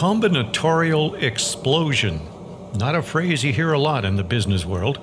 Combinatorial 0.00 1.22
explosion. 1.22 2.22
Not 2.74 2.94
a 2.94 3.02
phrase 3.02 3.44
you 3.44 3.52
hear 3.52 3.74
a 3.74 3.78
lot 3.78 4.06
in 4.06 4.16
the 4.16 4.24
business 4.24 4.64
world. 4.64 4.98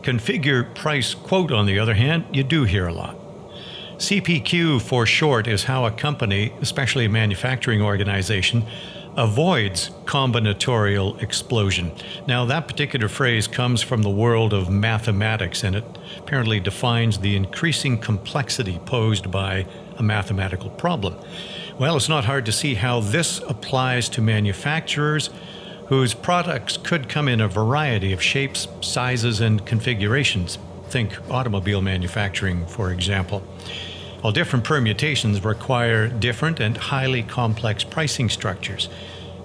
Configure 0.00 0.74
price 0.74 1.12
quote, 1.12 1.52
on 1.52 1.66
the 1.66 1.78
other 1.78 1.92
hand, 1.92 2.24
you 2.32 2.42
do 2.42 2.64
hear 2.64 2.86
a 2.86 2.94
lot. 2.94 3.14
CPQ 3.98 4.80
for 4.80 5.04
short 5.04 5.46
is 5.46 5.64
how 5.64 5.84
a 5.84 5.90
company, 5.90 6.50
especially 6.62 7.04
a 7.04 7.10
manufacturing 7.10 7.82
organization, 7.82 8.64
avoids 9.18 9.90
combinatorial 10.06 11.22
explosion. 11.22 11.92
Now, 12.26 12.46
that 12.46 12.66
particular 12.66 13.08
phrase 13.08 13.46
comes 13.46 13.82
from 13.82 14.00
the 14.00 14.08
world 14.08 14.54
of 14.54 14.70
mathematics 14.70 15.62
and 15.62 15.76
it 15.76 15.84
apparently 16.16 16.58
defines 16.58 17.18
the 17.18 17.36
increasing 17.36 17.98
complexity 17.98 18.80
posed 18.86 19.30
by 19.30 19.66
a 19.98 20.02
mathematical 20.02 20.70
problem. 20.70 21.16
Well, 21.78 21.96
it's 21.96 22.08
not 22.08 22.26
hard 22.26 22.44
to 22.46 22.52
see 22.52 22.74
how 22.74 23.00
this 23.00 23.38
applies 23.48 24.10
to 24.10 24.20
manufacturers 24.20 25.30
whose 25.86 26.12
products 26.12 26.76
could 26.76 27.08
come 27.08 27.28
in 27.28 27.40
a 27.40 27.48
variety 27.48 28.12
of 28.12 28.22
shapes, 28.22 28.68
sizes, 28.82 29.40
and 29.40 29.64
configurations. 29.64 30.58
Think 30.88 31.18
automobile 31.30 31.80
manufacturing, 31.80 32.66
for 32.66 32.92
example. 32.92 33.40
While 34.20 34.34
different 34.34 34.66
permutations 34.66 35.42
require 35.44 36.08
different 36.08 36.60
and 36.60 36.76
highly 36.76 37.22
complex 37.22 37.84
pricing 37.84 38.28
structures. 38.28 38.90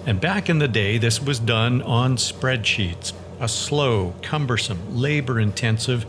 And 0.05 0.19
back 0.19 0.49
in 0.49 0.59
the 0.59 0.67
day, 0.67 0.97
this 0.97 1.21
was 1.21 1.39
done 1.39 1.81
on 1.81 2.17
spreadsheets, 2.17 3.13
a 3.39 3.47
slow, 3.47 4.13
cumbersome, 4.21 4.97
labor 4.97 5.39
intensive, 5.39 6.05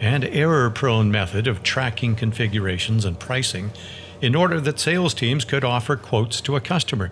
and 0.00 0.24
error 0.24 0.68
prone 0.70 1.10
method 1.10 1.46
of 1.46 1.62
tracking 1.62 2.14
configurations 2.14 3.04
and 3.04 3.18
pricing 3.18 3.72
in 4.22 4.36
order 4.36 4.60
that 4.60 4.78
sales 4.78 5.12
teams 5.12 5.44
could 5.44 5.64
offer 5.64 5.96
quotes 5.96 6.40
to 6.40 6.54
a 6.54 6.60
customer. 6.60 7.10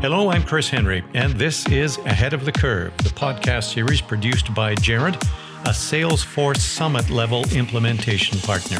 Hello, 0.00 0.30
I'm 0.30 0.44
Chris 0.44 0.68
Henry, 0.68 1.02
and 1.14 1.32
this 1.34 1.66
is 1.66 1.98
Ahead 1.98 2.32
of 2.32 2.44
the 2.44 2.52
Curve, 2.52 2.96
the 2.98 3.08
podcast 3.08 3.74
series 3.74 4.00
produced 4.00 4.54
by 4.54 4.76
Gerent, 4.76 5.16
a 5.64 5.70
Salesforce 5.70 6.58
Summit 6.58 7.10
level 7.10 7.44
implementation 7.52 8.38
partner. 8.38 8.78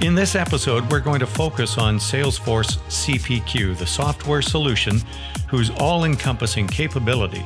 In 0.00 0.16
this 0.16 0.34
episode, 0.34 0.90
we're 0.90 0.98
going 0.98 1.20
to 1.20 1.28
focus 1.28 1.78
on 1.78 1.98
Salesforce 1.98 2.78
CPQ, 2.88 3.78
the 3.78 3.86
software 3.86 4.42
solution 4.42 5.00
whose 5.48 5.70
all 5.78 6.04
encompassing 6.04 6.66
capability 6.66 7.44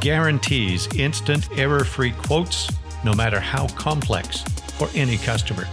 guarantees 0.00 0.88
instant 0.96 1.48
error 1.56 1.84
free 1.84 2.10
quotes 2.12 2.68
no 3.04 3.14
matter 3.14 3.40
how 3.40 3.68
complex, 3.68 4.42
for 4.78 4.88
any 4.94 5.16
customer. 5.18 5.66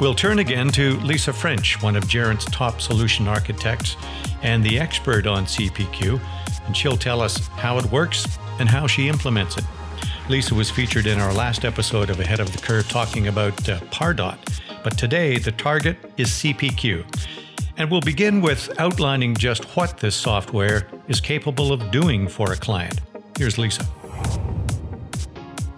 We'll 0.00 0.14
turn 0.14 0.38
again 0.38 0.68
to 0.70 0.98
Lisa 1.00 1.32
French, 1.32 1.82
one 1.82 1.96
of 1.96 2.06
Gerent's 2.06 2.44
top 2.44 2.80
solution 2.80 3.26
architects 3.26 3.96
and 4.42 4.62
the 4.62 4.78
expert 4.78 5.26
on 5.26 5.44
CPQ, 5.44 6.20
and 6.66 6.76
she'll 6.76 6.96
tell 6.96 7.20
us 7.20 7.48
how 7.48 7.78
it 7.78 7.86
works 7.86 8.38
and 8.60 8.68
how 8.68 8.86
she 8.86 9.08
implements 9.08 9.56
it. 9.56 9.64
Lisa 10.28 10.54
was 10.54 10.70
featured 10.70 11.06
in 11.06 11.18
our 11.18 11.32
last 11.32 11.64
episode 11.64 12.10
of 12.10 12.20
Ahead 12.20 12.38
of 12.38 12.52
the 12.52 12.58
Curve 12.58 12.88
talking 12.88 13.28
about 13.28 13.68
uh, 13.68 13.80
Pardot, 13.90 14.38
but 14.84 14.96
today 14.96 15.38
the 15.38 15.52
target 15.52 15.96
is 16.16 16.28
CPQ. 16.28 17.04
And 17.76 17.90
we'll 17.90 18.00
begin 18.00 18.40
with 18.40 18.78
outlining 18.78 19.34
just 19.34 19.64
what 19.76 19.98
this 19.98 20.14
software 20.14 20.86
is 21.08 21.20
capable 21.20 21.72
of 21.72 21.90
doing 21.90 22.28
for 22.28 22.52
a 22.52 22.56
client. 22.56 23.00
Here's 23.36 23.56
Lisa. 23.56 23.86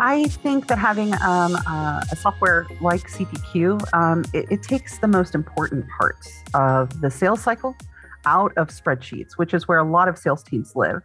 I 0.03 0.29
think 0.29 0.69
that 0.69 0.79
having 0.79 1.13
um, 1.21 1.57
uh, 1.67 2.03
a 2.11 2.17
software 2.17 2.67
like 2.81 3.03
CPQ, 3.03 3.87
um, 3.93 4.25
it, 4.33 4.47
it, 4.51 4.63
takes 4.63 4.97
the 4.97 5.07
most 5.07 5.35
important 5.35 5.85
parts 5.91 6.43
of 6.55 7.03
the 7.03 7.11
sales 7.11 7.43
cycle 7.43 7.77
out 8.25 8.57
of 8.57 8.69
spreadsheets, 8.69 9.33
which 9.37 9.53
is 9.53 9.69
where 9.69 9.79
a 9.79 9.85
lot 9.85 10.09
of 10.09 10.17
sales 10.17 10.43
teams 10.43 10.75
live. 10.75 11.03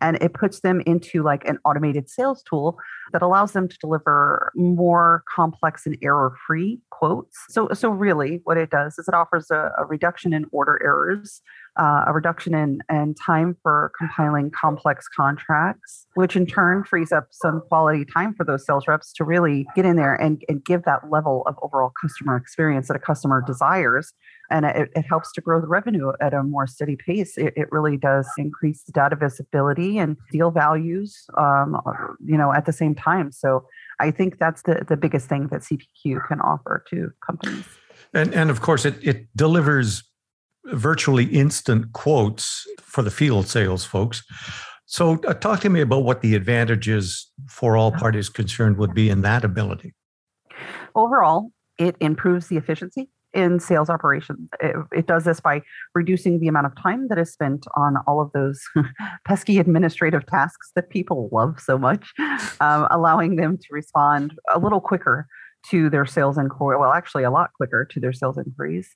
And 0.00 0.16
it 0.22 0.32
puts 0.32 0.60
them 0.60 0.80
into 0.86 1.24
like 1.24 1.44
an 1.48 1.58
automated 1.64 2.08
sales 2.08 2.44
tool 2.48 2.78
that 3.12 3.20
allows 3.20 3.50
them 3.50 3.66
to 3.66 3.76
deliver 3.78 4.52
more 4.54 5.24
complex 5.34 5.84
and 5.84 5.98
error-free 6.00 6.80
quotes. 6.90 7.36
So, 7.48 7.70
so 7.72 7.88
really, 7.88 8.42
what 8.44 8.58
it 8.58 8.70
does 8.70 8.96
is 8.96 9.08
it 9.08 9.14
offers 9.14 9.50
a, 9.50 9.72
a 9.76 9.86
reduction 9.86 10.32
in 10.32 10.46
order 10.52 10.80
errors 10.84 11.42
uh, 11.78 12.04
a 12.06 12.12
reduction 12.12 12.54
in, 12.54 12.80
in 12.90 13.14
time 13.14 13.56
for 13.62 13.92
compiling 13.98 14.50
complex 14.50 15.06
contracts, 15.14 16.06
which 16.14 16.36
in 16.36 16.46
turn 16.46 16.84
frees 16.84 17.12
up 17.12 17.28
some 17.30 17.62
quality 17.68 18.04
time 18.04 18.34
for 18.34 18.44
those 18.44 18.64
sales 18.64 18.88
reps 18.88 19.12
to 19.12 19.24
really 19.24 19.66
get 19.74 19.84
in 19.84 19.96
there 19.96 20.14
and, 20.14 20.42
and 20.48 20.64
give 20.64 20.84
that 20.84 21.10
level 21.10 21.42
of 21.46 21.56
overall 21.62 21.92
customer 22.00 22.36
experience 22.36 22.88
that 22.88 22.96
a 22.96 23.00
customer 23.00 23.42
desires. 23.46 24.12
And 24.50 24.64
it, 24.64 24.90
it 24.94 25.04
helps 25.08 25.32
to 25.32 25.40
grow 25.40 25.60
the 25.60 25.66
revenue 25.66 26.12
at 26.20 26.32
a 26.32 26.42
more 26.42 26.66
steady 26.66 26.96
pace. 26.96 27.36
It, 27.36 27.52
it 27.56 27.70
really 27.70 27.96
does 27.96 28.28
increase 28.38 28.82
the 28.84 28.92
data 28.92 29.16
visibility 29.16 29.98
and 29.98 30.16
deal 30.30 30.50
values, 30.50 31.26
um, 31.36 31.76
you 32.24 32.38
know, 32.38 32.52
at 32.52 32.64
the 32.64 32.72
same 32.72 32.94
time. 32.94 33.32
So 33.32 33.66
I 34.00 34.10
think 34.10 34.38
that's 34.38 34.62
the, 34.62 34.84
the 34.88 34.96
biggest 34.96 35.28
thing 35.28 35.48
that 35.48 35.62
CPQ 35.62 36.26
can 36.28 36.40
offer 36.40 36.84
to 36.90 37.10
companies. 37.26 37.64
And, 38.14 38.32
and 38.34 38.50
of 38.50 38.60
course, 38.60 38.84
it, 38.84 38.94
it 39.02 39.26
delivers 39.36 40.04
virtually 40.72 41.24
instant 41.24 41.92
quotes 41.92 42.66
for 42.80 43.02
the 43.02 43.10
field 43.10 43.46
sales 43.46 43.84
folks. 43.84 44.22
So, 44.86 45.18
uh, 45.26 45.34
talk 45.34 45.60
to 45.60 45.68
me 45.68 45.80
about 45.80 46.04
what 46.04 46.20
the 46.20 46.34
advantages 46.34 47.30
for 47.48 47.76
all 47.76 47.90
parties 47.90 48.28
concerned 48.28 48.76
would 48.76 48.94
be 48.94 49.10
in 49.10 49.22
that 49.22 49.44
ability. 49.44 49.94
Overall, 50.94 51.50
it 51.78 51.96
improves 52.00 52.46
the 52.46 52.56
efficiency 52.56 53.08
in 53.34 53.60
sales 53.60 53.90
operations. 53.90 54.48
It, 54.60 54.76
it, 54.92 55.06
does 55.06 55.24
this 55.24 55.40
by 55.40 55.60
reducing 55.94 56.40
the 56.40 56.48
amount 56.48 56.66
of 56.66 56.76
time 56.80 57.08
that 57.08 57.18
is 57.18 57.32
spent 57.32 57.66
on 57.76 57.96
all 58.06 58.20
of 58.20 58.32
those 58.32 58.62
pesky 59.26 59.58
administrative 59.58 60.24
tasks 60.24 60.70
that 60.74 60.88
people 60.88 61.28
love 61.32 61.60
so 61.60 61.76
much, 61.76 62.14
um, 62.60 62.86
allowing 62.90 63.36
them 63.36 63.58
to 63.58 63.66
respond 63.70 64.38
a 64.54 64.58
little 64.58 64.80
quicker 64.80 65.26
to 65.70 65.90
their 65.90 66.06
sales 66.06 66.38
inquiry. 66.38 66.78
Well, 66.78 66.92
actually, 66.92 67.24
a 67.24 67.30
lot 67.30 67.50
quicker 67.54 67.84
to 67.84 68.00
their 68.00 68.12
sales 68.12 68.38
inquiries 68.38 68.88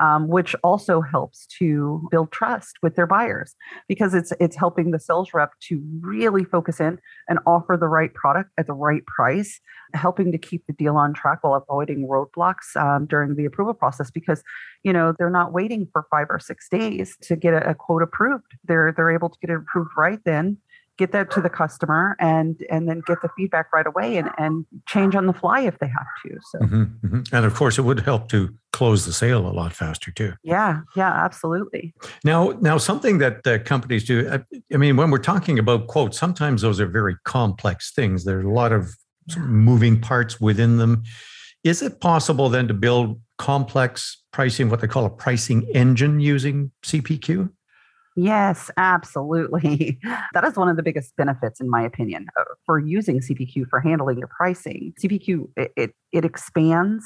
um, 0.00 0.28
which 0.28 0.54
also 0.62 1.00
helps 1.00 1.46
to 1.58 2.06
build 2.10 2.32
trust 2.32 2.76
with 2.82 2.96
their 2.96 3.06
buyers 3.06 3.54
because 3.88 4.14
it's 4.14 4.32
it's 4.40 4.56
helping 4.56 4.90
the 4.90 4.98
sales 4.98 5.34
rep 5.34 5.50
to 5.68 5.82
really 6.00 6.44
focus 6.44 6.80
in 6.80 6.98
and 7.28 7.38
offer 7.46 7.76
the 7.78 7.88
right 7.88 8.12
product 8.14 8.50
at 8.58 8.66
the 8.66 8.72
right 8.72 9.04
price, 9.06 9.60
helping 9.92 10.32
to 10.32 10.38
keep 10.38 10.66
the 10.66 10.72
deal 10.72 10.96
on 10.96 11.12
track 11.14 11.38
while 11.42 11.54
avoiding 11.54 12.08
roadblocks 12.08 12.76
um, 12.76 13.06
during 13.06 13.36
the 13.36 13.44
approval 13.44 13.74
process 13.74 14.10
because 14.10 14.42
you 14.82 14.92
know 14.92 15.14
they're 15.18 15.30
not 15.30 15.52
waiting 15.52 15.86
for 15.92 16.06
five 16.10 16.26
or 16.30 16.38
six 16.38 16.68
days 16.68 17.16
to 17.22 17.36
get 17.36 17.54
a, 17.54 17.70
a 17.70 17.74
quote 17.74 18.02
approved. 18.02 18.52
They're 18.64 18.92
they're 18.96 19.12
able 19.12 19.30
to 19.30 19.38
get 19.40 19.50
it 19.50 19.56
approved 19.56 19.90
right 19.96 20.20
then 20.24 20.58
get 20.96 21.12
that 21.12 21.30
to 21.32 21.40
the 21.40 21.50
customer 21.50 22.16
and 22.20 22.60
and 22.70 22.88
then 22.88 23.02
get 23.06 23.20
the 23.22 23.28
feedback 23.36 23.72
right 23.72 23.86
away 23.86 24.16
and 24.16 24.30
and 24.38 24.64
change 24.86 25.14
on 25.14 25.26
the 25.26 25.32
fly 25.32 25.60
if 25.60 25.78
they 25.78 25.88
have 25.88 26.06
to 26.24 26.38
so. 26.50 26.58
Mm-hmm, 26.58 26.82
mm-hmm. 27.06 27.34
and 27.34 27.46
of 27.46 27.54
course 27.54 27.78
it 27.78 27.82
would 27.82 28.00
help 28.00 28.28
to 28.30 28.54
close 28.72 29.06
the 29.06 29.12
sale 29.12 29.46
a 29.46 29.50
lot 29.52 29.72
faster 29.72 30.10
too. 30.10 30.34
Yeah 30.42 30.80
yeah 30.96 31.12
absolutely. 31.12 31.94
Now 32.24 32.50
now 32.60 32.78
something 32.78 33.18
that 33.18 33.46
uh, 33.46 33.58
companies 33.60 34.04
do 34.04 34.28
I, 34.30 34.56
I, 34.72 34.76
mean 34.76 34.96
when 34.96 35.10
we're 35.10 35.18
talking 35.18 35.58
about 35.58 35.86
quotes 35.88 36.18
sometimes 36.18 36.62
those 36.62 36.80
are 36.80 36.86
very 36.86 37.16
complex 37.24 37.92
things. 37.92 38.24
There's 38.24 38.44
a 38.44 38.48
lot 38.48 38.72
of 38.72 38.94
moving 39.38 40.00
parts 40.00 40.40
within 40.40 40.78
them. 40.78 41.02
Is 41.64 41.80
it 41.82 42.00
possible 42.00 42.48
then 42.50 42.68
to 42.68 42.74
build 42.74 43.20
complex 43.38 44.22
pricing 44.32 44.68
what 44.68 44.80
they 44.80 44.86
call 44.86 45.04
a 45.04 45.10
pricing 45.10 45.62
engine 45.74 46.20
using 46.20 46.70
cpq 46.84 47.50
Yes, 48.16 48.70
absolutely. 48.76 49.98
That 50.34 50.44
is 50.44 50.56
one 50.56 50.68
of 50.68 50.76
the 50.76 50.82
biggest 50.82 51.16
benefits, 51.16 51.60
in 51.60 51.70
my 51.70 51.82
opinion, 51.82 52.26
uh, 52.38 52.44
for 52.66 52.78
using 52.78 53.20
CPQ 53.20 53.68
for 53.68 53.80
handling 53.80 54.18
your 54.18 54.28
pricing. 54.28 54.92
CPQ 55.00 55.48
it 55.56 55.72
it, 55.76 55.90
it 56.12 56.24
expands 56.24 57.04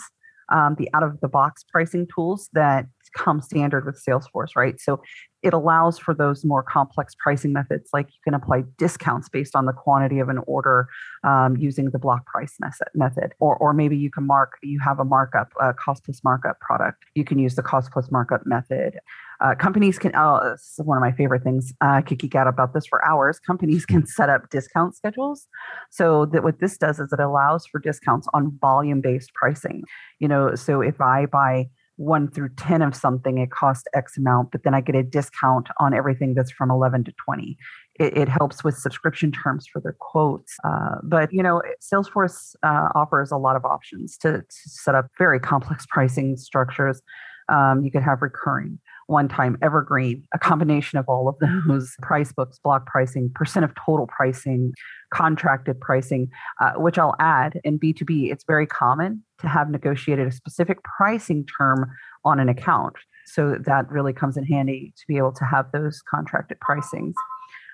um, 0.51 0.77
the 0.79 0.89
out 0.95 1.03
of 1.03 1.21
the 1.21 1.29
box 1.29 1.65
pricing 1.71 2.07
tools 2.15 2.49
that 2.55 2.87
come 3.17 3.41
standard 3.41 3.85
with 3.87 4.03
Salesforce, 4.07 4.57
right? 4.57 4.81
So 4.81 5.01
it 5.43 5.55
allows 5.55 5.99
for 5.99 6.15
those 6.15 6.45
more 6.45 6.63
complex 6.63 7.15
pricing 7.19 7.53
methods, 7.53 7.91
like 7.93 8.07
you 8.07 8.19
can 8.25 8.35
apply 8.35 8.65
discounts 8.77 9.29
based 9.29 9.55
on 9.55 9.67
the 9.67 9.73
quantity 9.73 10.19
of 10.19 10.29
an 10.29 10.39
order 10.47 10.89
um, 11.25 11.57
using 11.57 11.91
the 11.91 11.99
block 11.99 12.27
price 12.27 12.57
method, 12.95 13.35
or 13.39 13.57
or 13.57 13.73
maybe 13.73 13.97
you 13.97 14.11
can 14.11 14.27
mark 14.27 14.53
you 14.63 14.81
have 14.81 14.99
a 14.99 15.05
markup, 15.05 15.53
a 15.61 15.73
cost 15.75 16.05
plus 16.05 16.21
markup 16.25 16.59
product. 16.61 17.05
You 17.15 17.25
can 17.25 17.39
use 17.39 17.55
the 17.55 17.63
cost 17.63 17.93
plus 17.93 18.11
markup 18.11 18.47
method. 18.47 18.99
Uh, 19.41 19.55
companies 19.55 19.99
can, 19.99 20.11
oh, 20.17 20.41
this 20.51 20.75
is 20.79 20.85
one 20.85 20.97
of 20.97 21.01
my 21.01 21.13
favorite 21.13 21.45
things. 21.45 21.73
I 21.81 22.03
could 22.03 22.19
geek 22.19 22.35
out 22.35 22.49
about 22.49 22.75
this 22.75 22.87
for 22.87 23.05
hours. 23.07 23.39
Companies 23.47 23.87
can 23.87 24.05
set 24.05 24.29
up 24.29 24.51
discount 24.51 24.97
schedules. 24.97 25.47
So 25.91 26.27
that 26.27 26.43
what 26.43 26.59
this 26.59 26.77
does 26.77 26.99
is 26.99 27.13
it 27.13 27.21
allows 27.21 27.65
for 27.67 27.79
discounts 27.79 28.27
on 28.35 28.59
volume 28.61 29.01
based 29.01 29.33
pricing. 29.35 29.85
You 30.19 30.27
know, 30.27 30.57
so 30.57 30.81
if 30.81 31.01
I 31.01 31.27
buy 31.27 31.69
one 31.99 32.31
through 32.31 32.49
10 32.57 32.81
of 32.81 32.95
something, 32.95 33.39
it 33.39 33.51
costs 33.51 33.85
X 33.93 34.17
amount, 34.17 34.53
but 34.53 34.63
then 34.63 34.73
I 34.73 34.81
get 34.81 34.95
a 34.95 35.03
discount 35.03 35.69
on 35.81 35.93
everything 35.93 36.33
that's 36.33 36.51
from 36.51 36.71
11 36.71 37.05
to 37.05 37.13
20. 37.25 37.59
It, 37.99 38.17
it 38.17 38.29
helps 38.29 38.63
with 38.63 38.79
subscription 38.79 39.33
terms 39.33 39.67
for 39.67 39.81
their 39.81 39.97
quotes. 39.99 40.55
Uh, 40.63 40.97
but, 41.03 41.33
you 41.33 41.43
know, 41.43 41.61
Salesforce 41.83 42.55
uh, 42.63 42.89
offers 42.95 43.33
a 43.33 43.37
lot 43.37 43.57
of 43.57 43.65
options 43.65 44.17
to, 44.19 44.39
to 44.39 44.47
set 44.49 44.95
up 44.95 45.09
very 45.19 45.41
complex 45.41 45.87
pricing 45.91 46.37
structures 46.37 47.03
Um, 47.49 47.83
you 47.83 47.91
could 47.91 48.03
have 48.03 48.23
recurring, 48.23 48.79
one 49.09 49.27
time, 49.27 49.57
evergreen, 49.63 50.23
a 50.35 50.39
combination 50.39 50.99
of 50.99 51.09
all 51.09 51.29
of 51.29 51.37
those 51.67 51.95
price 52.03 52.31
books, 52.31 52.59
block 52.63 52.87
pricing, 52.87 53.31
percent 53.35 53.65
of 53.65 53.73
total 53.75 54.07
pricing, 54.07 54.73
contracted 55.13 55.81
pricing, 55.81 56.29
uh, 56.61 56.73
which 56.77 56.99
I'll 56.99 57.17
add 57.19 57.61
in 57.65 57.79
B2B, 57.79 58.31
it's 58.31 58.45
very 58.47 58.67
common 58.67 59.25
to 59.41 59.49
have 59.49 59.71
negotiated 59.71 60.29
a 60.29 60.33
specific 60.33 60.79
pricing 60.85 61.47
term 61.59 61.91
on 62.25 62.39
an 62.39 62.49
account. 62.49 62.97
So 63.27 63.57
that 63.65 63.91
really 63.91 64.13
comes 64.13 64.37
in 64.37 64.45
handy 64.45 64.93
to 64.97 65.05
be 65.09 65.17
able 65.17 65.33
to 65.33 65.45
have 65.45 65.73
those 65.73 66.03
contracted 66.03 66.59
pricings. 66.61 67.15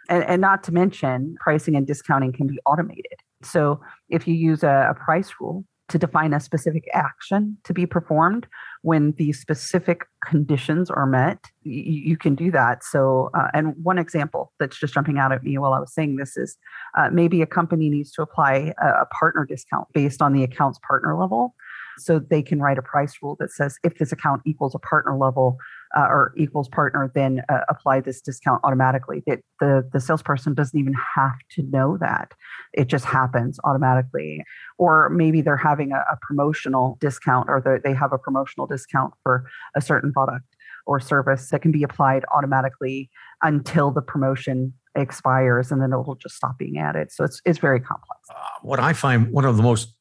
And, 0.08 0.24
and 0.24 0.40
not 0.40 0.62
to 0.64 0.72
mention, 0.72 1.36
pricing 1.40 1.74
and 1.76 1.86
discounting 1.86 2.32
can 2.32 2.46
be 2.46 2.58
automated. 2.66 3.18
So 3.42 3.80
if 4.08 4.28
you 4.28 4.34
use 4.34 4.62
a, 4.62 4.88
a 4.90 4.94
price 4.94 5.32
rule 5.40 5.64
to 5.88 5.98
define 5.98 6.32
a 6.32 6.40
specific 6.40 6.84
action 6.94 7.58
to 7.64 7.74
be 7.74 7.86
performed 7.86 8.46
when 8.82 9.12
the 9.12 9.32
specific 9.32 10.06
conditions 10.24 10.90
are 10.90 11.06
met. 11.06 11.38
You, 11.62 11.82
you 11.82 12.16
can 12.16 12.34
do 12.34 12.50
that. 12.52 12.82
So 12.82 13.30
uh, 13.34 13.48
and 13.52 13.74
one 13.82 13.98
example 13.98 14.52
that's 14.58 14.78
just 14.78 14.94
jumping 14.94 15.18
out 15.18 15.32
at 15.32 15.42
me 15.42 15.58
while 15.58 15.74
i 15.74 15.78
was 15.78 15.92
saying 15.92 16.16
this 16.16 16.36
is 16.36 16.56
uh, 16.96 17.10
maybe 17.10 17.42
a 17.42 17.46
company 17.46 17.90
needs 17.90 18.10
to 18.12 18.22
apply 18.22 18.72
a, 18.82 18.88
a 19.02 19.06
partner 19.06 19.44
discount 19.44 19.86
based 19.92 20.22
on 20.22 20.32
the 20.32 20.42
account's 20.42 20.78
partner 20.86 21.18
level. 21.18 21.54
So 21.98 22.18
they 22.18 22.42
can 22.42 22.60
write 22.60 22.78
a 22.78 22.82
price 22.82 23.14
rule 23.22 23.36
that 23.38 23.52
says 23.52 23.78
if 23.84 23.98
this 23.98 24.10
account 24.10 24.42
equals 24.44 24.74
a 24.74 24.78
partner 24.80 25.16
level 25.16 25.58
uh, 25.96 26.06
or 26.08 26.32
equals 26.36 26.68
partner, 26.68 27.10
then 27.14 27.42
uh, 27.48 27.60
apply 27.68 28.00
this 28.00 28.20
discount 28.20 28.60
automatically. 28.64 29.22
That 29.26 29.40
the 29.60 29.88
the 29.92 30.00
salesperson 30.00 30.54
doesn't 30.54 30.78
even 30.78 30.94
have 31.16 31.36
to 31.52 31.62
know 31.62 31.96
that; 31.98 32.32
it 32.72 32.88
just 32.88 33.04
happens 33.04 33.58
automatically. 33.64 34.44
Or 34.78 35.08
maybe 35.10 35.40
they're 35.40 35.56
having 35.56 35.92
a, 35.92 36.04
a 36.10 36.18
promotional 36.20 36.98
discount, 37.00 37.48
or 37.48 37.80
they 37.82 37.94
have 37.94 38.12
a 38.12 38.18
promotional 38.18 38.66
discount 38.66 39.14
for 39.22 39.48
a 39.76 39.80
certain 39.80 40.12
product 40.12 40.46
or 40.86 41.00
service 41.00 41.48
that 41.50 41.62
can 41.62 41.72
be 41.72 41.82
applied 41.82 42.24
automatically 42.34 43.10
until 43.42 43.90
the 43.90 44.02
promotion 44.02 44.72
expires, 44.94 45.72
and 45.72 45.80
then 45.80 45.92
it 45.92 45.96
will 45.96 46.14
just 46.16 46.36
stop 46.36 46.58
being 46.58 46.78
added. 46.78 47.12
So 47.12 47.24
it's 47.24 47.40
it's 47.44 47.58
very 47.58 47.80
complex. 47.80 48.20
Uh, 48.30 48.34
what 48.62 48.80
I 48.80 48.92
find 48.92 49.30
one 49.30 49.44
of 49.44 49.56
the 49.56 49.62
most 49.62 49.94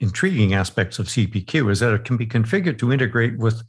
intriguing 0.00 0.54
aspects 0.54 0.98
of 0.98 1.06
CPQ 1.06 1.70
is 1.70 1.80
that 1.80 1.92
it 1.94 2.04
can 2.04 2.16
be 2.16 2.26
configured 2.26 2.78
to 2.78 2.92
integrate 2.92 3.38
with 3.38 3.62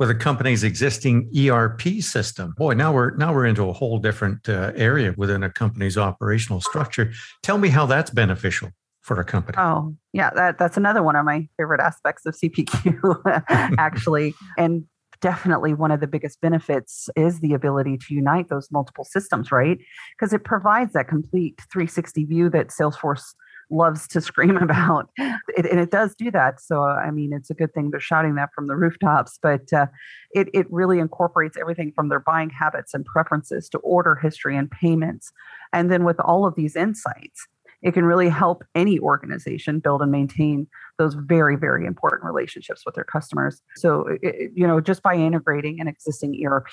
with 0.00 0.10
a 0.10 0.14
company's 0.14 0.64
existing 0.64 1.30
ERP 1.38 1.82
system. 2.00 2.54
Boy, 2.56 2.72
now 2.72 2.90
we're 2.90 3.14
now 3.16 3.34
we're 3.34 3.44
into 3.44 3.68
a 3.68 3.72
whole 3.72 3.98
different 3.98 4.48
uh, 4.48 4.72
area 4.74 5.14
within 5.16 5.42
a 5.42 5.50
company's 5.50 5.98
operational 5.98 6.62
structure. 6.62 7.12
Tell 7.42 7.58
me 7.58 7.68
how 7.68 7.84
that's 7.84 8.10
beneficial 8.10 8.70
for 9.02 9.20
a 9.20 9.24
company. 9.24 9.58
Oh, 9.58 9.94
yeah, 10.14 10.30
that, 10.34 10.58
that's 10.58 10.78
another 10.78 11.02
one 11.02 11.16
of 11.16 11.24
my 11.26 11.46
favorite 11.58 11.80
aspects 11.80 12.24
of 12.24 12.34
CPQ, 12.34 13.22
actually, 13.78 14.34
and 14.56 14.84
definitely 15.20 15.74
one 15.74 15.90
of 15.90 16.00
the 16.00 16.06
biggest 16.06 16.40
benefits 16.40 17.10
is 17.14 17.40
the 17.40 17.52
ability 17.52 17.98
to 17.98 18.14
unite 18.14 18.48
those 18.48 18.68
multiple 18.70 19.04
systems, 19.04 19.52
right? 19.52 19.78
Because 20.18 20.32
it 20.32 20.44
provides 20.44 20.94
that 20.94 21.08
complete 21.08 21.60
360 21.70 22.24
view 22.24 22.48
that 22.50 22.68
Salesforce 22.68 23.34
loves 23.70 24.06
to 24.08 24.20
scream 24.20 24.56
about. 24.56 25.10
It, 25.18 25.66
and 25.66 25.80
it 25.80 25.90
does 25.90 26.14
do 26.14 26.30
that. 26.30 26.60
So, 26.60 26.82
I 26.82 27.10
mean, 27.10 27.32
it's 27.32 27.50
a 27.50 27.54
good 27.54 27.72
thing 27.72 27.90
they're 27.90 28.00
shouting 28.00 28.34
that 28.36 28.50
from 28.54 28.66
the 28.66 28.76
rooftops, 28.76 29.38
but 29.42 29.72
uh, 29.72 29.86
it, 30.32 30.48
it 30.52 30.66
really 30.70 30.98
incorporates 30.98 31.56
everything 31.56 31.92
from 31.94 32.08
their 32.08 32.20
buying 32.20 32.50
habits 32.50 32.94
and 32.94 33.04
preferences 33.04 33.68
to 33.70 33.78
order 33.78 34.14
history 34.14 34.56
and 34.56 34.70
payments. 34.70 35.32
And 35.72 35.90
then 35.90 36.04
with 36.04 36.20
all 36.20 36.46
of 36.46 36.54
these 36.54 36.76
insights, 36.76 37.46
it 37.82 37.92
can 37.92 38.04
really 38.04 38.28
help 38.28 38.64
any 38.74 38.98
organization 38.98 39.80
build 39.80 40.02
and 40.02 40.12
maintain 40.12 40.66
those 41.00 41.14
very 41.14 41.56
very 41.56 41.86
important 41.86 42.22
relationships 42.24 42.82
with 42.84 42.94
their 42.94 43.04
customers. 43.04 43.62
So 43.76 44.06
it, 44.22 44.52
you 44.54 44.66
know 44.66 44.80
just 44.80 45.02
by 45.02 45.14
integrating 45.14 45.80
an 45.80 45.88
existing 45.88 46.38
erp 46.46 46.68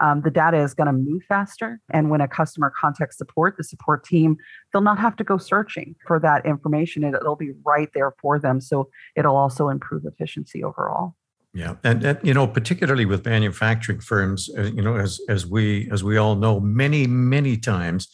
um, 0.00 0.20
the 0.20 0.30
data 0.30 0.58
is 0.58 0.74
going 0.74 0.88
to 0.88 0.92
move 0.92 1.22
faster. 1.26 1.80
And 1.90 2.10
when 2.10 2.20
a 2.20 2.28
customer 2.28 2.70
contacts 2.78 3.16
support 3.16 3.56
the 3.56 3.64
support 3.64 4.04
team 4.04 4.36
they'll 4.72 4.82
not 4.82 4.98
have 4.98 5.16
to 5.16 5.24
go 5.24 5.38
searching 5.38 5.96
for 6.06 6.20
that 6.20 6.44
information. 6.44 7.02
It, 7.02 7.14
it'll 7.14 7.36
be 7.36 7.52
right 7.64 7.88
there 7.94 8.12
for 8.20 8.38
them. 8.38 8.60
So 8.60 8.90
it'll 9.16 9.36
also 9.36 9.70
improve 9.70 10.04
efficiency 10.04 10.62
overall. 10.62 11.14
Yeah, 11.54 11.76
and, 11.82 12.04
and, 12.04 12.18
you 12.22 12.34
know, 12.34 12.46
particularly 12.46 13.06
with 13.06 13.24
manufacturing 13.24 14.00
firms, 14.00 14.50
uh, 14.58 14.64
you 14.64 14.82
know, 14.82 14.96
as 14.96 15.18
as 15.30 15.46
we 15.46 15.88
as 15.90 16.04
we 16.04 16.18
all 16.18 16.36
know, 16.36 16.60
many 16.60 17.06
many 17.06 17.56
times 17.56 18.08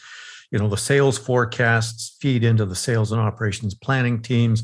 you 0.52 0.58
know 0.58 0.68
the 0.68 0.76
sales 0.76 1.18
forecasts 1.18 2.16
feed 2.20 2.44
into 2.44 2.64
the 2.64 2.76
sales 2.76 3.10
and 3.10 3.20
operations 3.20 3.74
planning 3.74 4.22
teams 4.22 4.62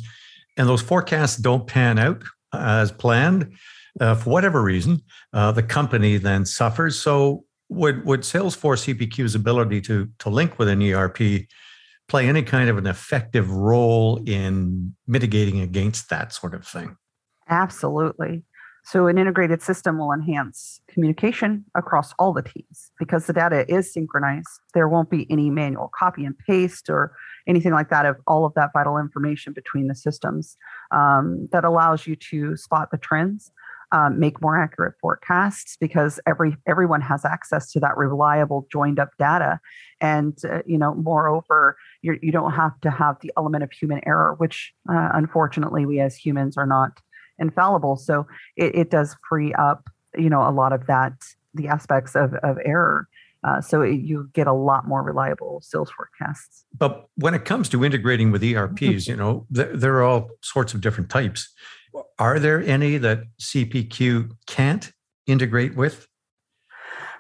and 0.59 0.69
those 0.69 0.83
forecasts 0.83 1.37
don't 1.37 1.67
pan 1.67 1.99
out 1.99 2.23
as 2.53 2.93
planned 2.93 3.55
uh, 4.01 4.15
for 4.15 4.31
whatever 4.31 4.63
reason 4.63 5.03
uh, 5.33 5.53
the 5.53 5.63
company 5.63 6.19
then 6.19 6.45
suffers. 6.45 6.99
So 7.01 7.45
would 7.71 8.05
would 8.05 8.21
salesforce 8.21 8.95
cpq's 8.95 9.35
ability 9.35 9.81
to 9.83 10.09
to 10.19 10.31
link 10.31 10.59
with 10.59 10.69
an 10.69 10.83
erp 10.83 11.19
play 12.09 12.27
any 12.27 12.43
kind 12.43 12.71
of 12.71 12.79
an 12.79 12.87
effective 12.87 13.51
role 13.51 14.23
in 14.27 14.95
mitigating 15.07 15.61
against 15.61 16.09
that 16.11 16.33
sort 16.33 16.55
of 16.55 16.67
thing? 16.67 16.97
Absolutely 17.49 18.43
so, 18.91 19.07
an 19.07 19.19
integrated 19.19 19.61
system 19.61 19.99
will 19.99 20.15
enhance 20.15 20.81
communication 20.89 21.67
across 21.75 22.15
all 22.19 22.33
the 22.33 22.41
teams 22.41 22.91
because 22.99 23.27
the 23.27 23.35
data 23.35 23.71
is 23.71 23.93
synchronized. 23.93 24.49
There 24.73 24.89
won't 24.89 25.11
be 25.11 25.31
any 25.31 25.51
manual 25.51 25.91
copy 25.95 26.25
and 26.25 26.35
paste 26.39 26.89
or 26.89 27.15
anything 27.47 27.73
like 27.73 27.91
that 27.91 28.07
of 28.07 28.17
all 28.27 28.47
of 28.47 28.55
that 28.55 28.71
vital 28.73 28.97
information 28.97 29.53
between 29.53 29.89
the 29.89 29.95
systems. 29.95 30.57
Um, 30.91 31.51
that 31.53 31.67
allows 31.67 32.07
you 32.07 32.17
to 32.31 32.57
spot 32.57 32.91
the 32.91 32.97
trends, 32.97 33.53
um, 33.93 34.19
make 34.19 34.41
more 34.41 34.59
accurate 34.59 34.95
forecasts 35.03 35.77
because 35.79 36.19
every 36.27 36.57
everyone 36.67 37.03
has 37.03 37.27
access 37.27 37.71
to 37.73 37.81
that 37.81 37.99
reliable 37.99 38.67
joined 38.73 38.99
up 38.99 39.11
data, 39.19 39.61
and 40.01 40.39
uh, 40.51 40.63
you 40.65 40.79
know, 40.79 40.95
moreover, 40.95 41.77
you're, 42.01 42.17
you 42.23 42.33
do 42.33 42.39
not 42.39 42.55
have 42.55 42.81
to 42.81 42.91
have 42.91 43.17
the 43.21 43.33
element 43.37 43.65
of 43.65 43.71
human 43.71 44.01
error, 44.07 44.35
which 44.39 44.73
uh, 44.91 45.11
unfortunately 45.13 45.85
we 45.85 46.01
as 46.01 46.17
humans 46.17 46.57
are 46.57 46.67
not 46.67 47.03
infallible. 47.39 47.97
So 47.97 48.27
it, 48.57 48.75
it 48.75 48.91
does 48.91 49.17
free 49.29 49.53
up, 49.55 49.89
you 50.17 50.31
know, 50.31 50.49
a 50.49 50.51
lot 50.51 50.73
of 50.73 50.87
that, 50.87 51.13
the 51.55 51.69
aspects 51.69 52.15
of, 52.15 52.35
of 52.43 52.59
error. 52.65 53.09
Uh, 53.45 53.61
so 53.61 53.83
it, 53.83 54.01
you 54.01 54.29
get 54.33 54.47
a 54.47 54.53
lot 54.53 54.87
more 54.87 55.03
reliable 55.03 55.61
sales 55.63 55.91
forecasts. 55.91 56.65
But 56.77 57.07
when 57.17 57.35
it 57.35 57.45
comes 57.45 57.69
to 57.71 57.85
integrating 57.85 58.33
with 58.33 58.43
ERPs, 58.43 59.07
you 59.07 59.17
know, 59.17 59.47
there, 59.49 59.77
there 59.77 59.95
are 59.97 60.03
all 60.03 60.31
sorts 60.43 60.75
of 60.75 60.81
different 60.81 61.09
types. 61.09 61.53
Are 62.19 62.39
there 62.39 62.61
any 62.63 62.99
that 62.99 63.25
CPQ 63.41 64.33
can't 64.47 64.93
integrate 65.27 65.77
with? 65.77 66.09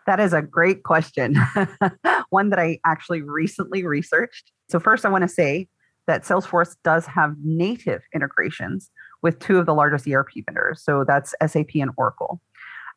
That 0.07 0.21
is 0.21 0.33
a 0.33 0.42
great 0.42 0.83
question. 0.83 1.37
One 2.31 2.50
that 2.50 2.59
I 2.59 2.81
actually 2.85 3.23
recently 3.23 3.85
researched. 3.85 4.50
So, 4.71 4.81
first, 4.81 5.04
I 5.04 5.11
want 5.11 5.23
to 5.23 5.28
say 5.28 5.69
that 6.07 6.23
Salesforce 6.23 6.76
does 6.83 7.07
have 7.07 7.35
native 7.45 8.02
integrations 8.14 8.90
with 9.22 9.38
two 9.38 9.58
of 9.58 9.66
the 9.66 9.75
largest 9.75 10.06
ERP 10.08 10.30
vendors. 10.46 10.82
So 10.82 11.04
that's 11.06 11.34
SAP 11.46 11.75
and 11.75 11.90
Oracle. 11.96 12.40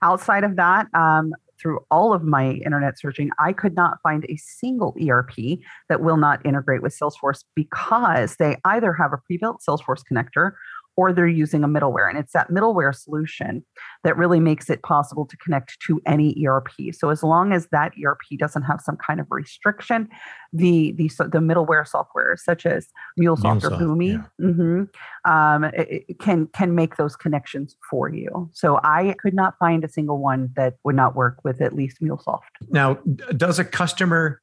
Outside 0.02 0.44
of 0.44 0.56
that, 0.56 0.88
um, 0.94 1.34
through 1.62 1.80
all 1.92 2.12
of 2.12 2.24
my 2.24 2.54
internet 2.66 3.00
searching, 3.00 3.30
I 3.40 3.54
could 3.54 3.76
not 3.76 4.00
find 4.02 4.26
a 4.30 4.36
single 4.38 4.96
ERP 5.08 5.60
that 5.90 6.02
will 6.02 6.18
not 6.18 6.44
integrate 6.46 6.82
with 6.82 6.98
Salesforce 6.98 7.44
because 7.56 8.38
they 8.38 8.58
either 8.66 8.94
have 8.94 9.14
a 9.14 9.18
pre 9.18 9.38
built 9.38 9.62
Salesforce 9.68 10.02
connector 10.12 10.54
or 10.98 11.14
they're 11.14 11.28
using 11.28 11.64
a 11.64 11.68
middleware. 11.68 12.10
And 12.10 12.18
it's 12.18 12.34
that 12.34 12.50
middleware 12.50 12.94
solution 12.94 13.66
that 14.04 14.18
really 14.18 14.40
makes 14.40 14.70
it 14.70 14.84
possible 14.84 15.26
to 15.26 15.38
connect 15.38 15.80
to 15.88 16.02
any 16.06 16.46
ERP. 16.46 16.70
So 16.94 17.10
as 17.10 17.24
long 17.24 17.54
as 17.54 17.68
that 17.72 17.94
ERP 18.04 18.22
doesn't 18.38 18.64
have 18.64 18.82
some 18.82 18.98
kind 18.98 19.20
of 19.20 19.28
restriction, 19.30 20.10
the 20.54 20.92
the 20.94 21.08
the 21.08 21.40
middleware 21.40 21.88
software 21.88 22.36
such 22.38 22.66
as 22.66 22.88
MuleSoft, 23.20 23.62
MuleSoft 23.62 23.64
or 23.64 23.70
Boomi 23.70 24.12
yeah. 24.12 24.46
mm-hmm, 24.46 25.32
um, 25.32 25.64
it, 25.64 26.06
it 26.10 26.20
can 26.20 26.48
can 26.48 26.76
make 26.76 26.98
those 26.98 27.16
connections 27.16 27.78
for 27.90 28.10
you. 28.10 28.50
So 28.54 28.80
I 28.84 29.16
could 29.20 29.34
not 29.34 29.58
find 29.60 29.84
a 29.84 29.90
single 29.90 30.18
one 30.18 30.52
that 30.56 30.76
would 30.84 30.96
not 30.96 31.16
work 31.16 31.40
with 31.44 31.62
at 31.62 31.74
least 31.74 32.02
MuleSoft. 32.02 32.42
Now, 32.70 32.96
does 33.36 33.60
a 33.60 33.66
customer 33.66 34.42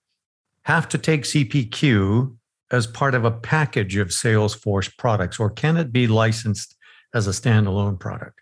have 0.63 0.89
to 0.89 0.99
take 0.99 1.23
CPQ 1.23 2.38
as 2.71 2.87
part 2.87 3.15
of 3.15 3.25
a 3.25 3.31
package 3.31 3.97
of 3.97 4.09
Salesforce 4.09 4.95
products, 4.97 5.41
or 5.41 5.51
can 5.51 5.77
it 5.77 5.93
be 5.93 6.07
licensed 6.07 6.77
as 7.15 7.27
a 7.27 7.31
standalone 7.31 7.99
product? 7.99 8.41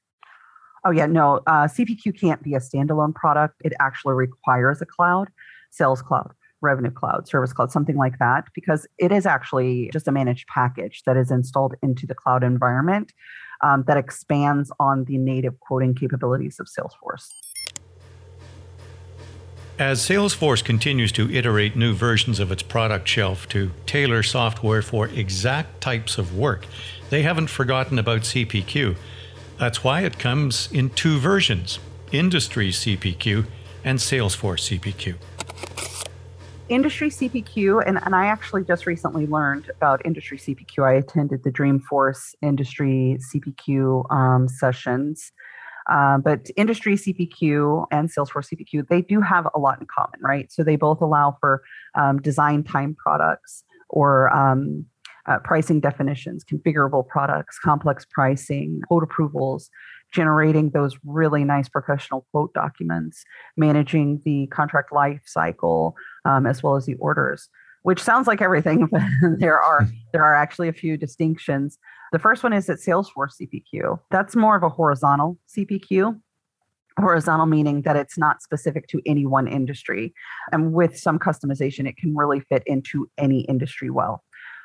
Oh, 0.84 0.90
yeah, 0.90 1.06
no, 1.06 1.40
uh, 1.46 1.66
CPQ 1.66 2.18
can't 2.18 2.42
be 2.42 2.54
a 2.54 2.60
standalone 2.60 3.14
product. 3.14 3.60
It 3.64 3.72
actually 3.80 4.14
requires 4.14 4.80
a 4.80 4.86
cloud, 4.86 5.28
Sales 5.70 6.00
Cloud, 6.02 6.32
Revenue 6.60 6.90
Cloud, 6.90 7.28
Service 7.28 7.52
Cloud, 7.52 7.72
something 7.72 7.96
like 7.96 8.18
that, 8.18 8.44
because 8.54 8.86
it 8.98 9.10
is 9.12 9.26
actually 9.26 9.90
just 9.92 10.08
a 10.08 10.12
managed 10.12 10.46
package 10.48 11.02
that 11.04 11.16
is 11.16 11.30
installed 11.30 11.74
into 11.82 12.06
the 12.06 12.14
cloud 12.14 12.44
environment 12.44 13.12
um, 13.62 13.84
that 13.86 13.96
expands 13.96 14.70
on 14.78 15.04
the 15.04 15.18
native 15.18 15.58
quoting 15.60 15.94
capabilities 15.94 16.60
of 16.60 16.66
Salesforce. 16.66 17.28
As 19.78 20.00
Salesforce 20.00 20.64
continues 20.64 21.12
to 21.12 21.30
iterate 21.30 21.76
new 21.76 21.92
versions 21.92 22.40
of 22.40 22.50
its 22.50 22.62
product 22.62 23.06
shelf 23.06 23.46
to 23.50 23.72
tailor 23.84 24.22
software 24.22 24.80
for 24.80 25.08
exact 25.08 25.82
types 25.82 26.16
of 26.16 26.34
work, 26.34 26.64
they 27.10 27.20
haven't 27.20 27.48
forgotten 27.48 27.98
about 27.98 28.22
CPQ. 28.22 28.96
That's 29.58 29.84
why 29.84 30.00
it 30.00 30.18
comes 30.18 30.72
in 30.72 30.88
two 30.88 31.18
versions 31.18 31.78
Industry 32.10 32.70
CPQ 32.70 33.44
and 33.84 33.98
Salesforce 33.98 34.78
CPQ. 34.80 35.16
Industry 36.70 37.10
CPQ, 37.10 37.86
and, 37.86 37.98
and 38.02 38.14
I 38.14 38.26
actually 38.26 38.64
just 38.64 38.86
recently 38.86 39.26
learned 39.26 39.70
about 39.76 40.00
Industry 40.06 40.38
CPQ. 40.38 40.88
I 40.88 40.94
attended 40.94 41.44
the 41.44 41.52
Dreamforce 41.52 42.34
Industry 42.40 43.18
CPQ 43.30 44.10
um, 44.10 44.48
sessions. 44.48 45.32
Uh, 45.90 46.18
but 46.18 46.48
industry 46.56 46.94
CPQ 46.94 47.86
and 47.90 48.10
Salesforce 48.10 48.52
CPQ, 48.52 48.88
they 48.88 49.02
do 49.02 49.20
have 49.20 49.48
a 49.54 49.58
lot 49.58 49.80
in 49.80 49.86
common, 49.86 50.20
right? 50.20 50.50
So 50.50 50.62
they 50.64 50.76
both 50.76 51.00
allow 51.00 51.36
for 51.40 51.62
um, 51.94 52.20
design 52.20 52.64
time 52.64 52.94
products 52.94 53.62
or 53.88 54.34
um, 54.34 54.86
uh, 55.26 55.38
pricing 55.40 55.80
definitions, 55.80 56.44
configurable 56.44 57.06
products, 57.06 57.58
complex 57.58 58.06
pricing, 58.10 58.80
quote 58.88 59.02
approvals, 59.02 59.70
generating 60.12 60.70
those 60.70 60.96
really 61.04 61.44
nice 61.44 61.68
professional 61.68 62.26
quote 62.30 62.52
documents, 62.54 63.24
managing 63.56 64.20
the 64.24 64.46
contract 64.48 64.92
life 64.92 65.22
cycle, 65.24 65.94
um, 66.24 66.46
as 66.46 66.62
well 66.62 66.76
as 66.76 66.86
the 66.86 66.94
orders. 66.94 67.48
Which 67.86 68.02
sounds 68.02 68.26
like 68.26 68.42
everything, 68.42 68.86
but 68.90 69.02
there 69.38 69.60
are 69.60 69.86
there 70.12 70.24
are 70.24 70.34
actually 70.34 70.68
a 70.68 70.72
few 70.72 70.96
distinctions. 70.96 71.78
The 72.10 72.18
first 72.18 72.42
one 72.42 72.52
is 72.52 72.66
that 72.66 72.78
Salesforce 72.78 73.34
CPQ. 73.40 74.00
That's 74.10 74.34
more 74.34 74.56
of 74.56 74.64
a 74.64 74.68
horizontal 74.68 75.38
CPQ, 75.56 76.20
horizontal 76.98 77.46
meaning 77.46 77.82
that 77.82 77.96
it's 77.96 78.16
not 78.16 78.42
specific 78.42 78.88
to 78.88 79.00
any 79.06 79.26
one 79.26 79.46
industry 79.46 80.14
and 80.52 80.72
with 80.72 80.96
some 80.96 81.18
customization 81.18 81.86
it 81.86 81.96
can 81.96 82.16
really 82.16 82.40
fit 82.40 82.62
into 82.66 83.08
any 83.18 83.40
industry 83.42 83.90
well 83.90 84.22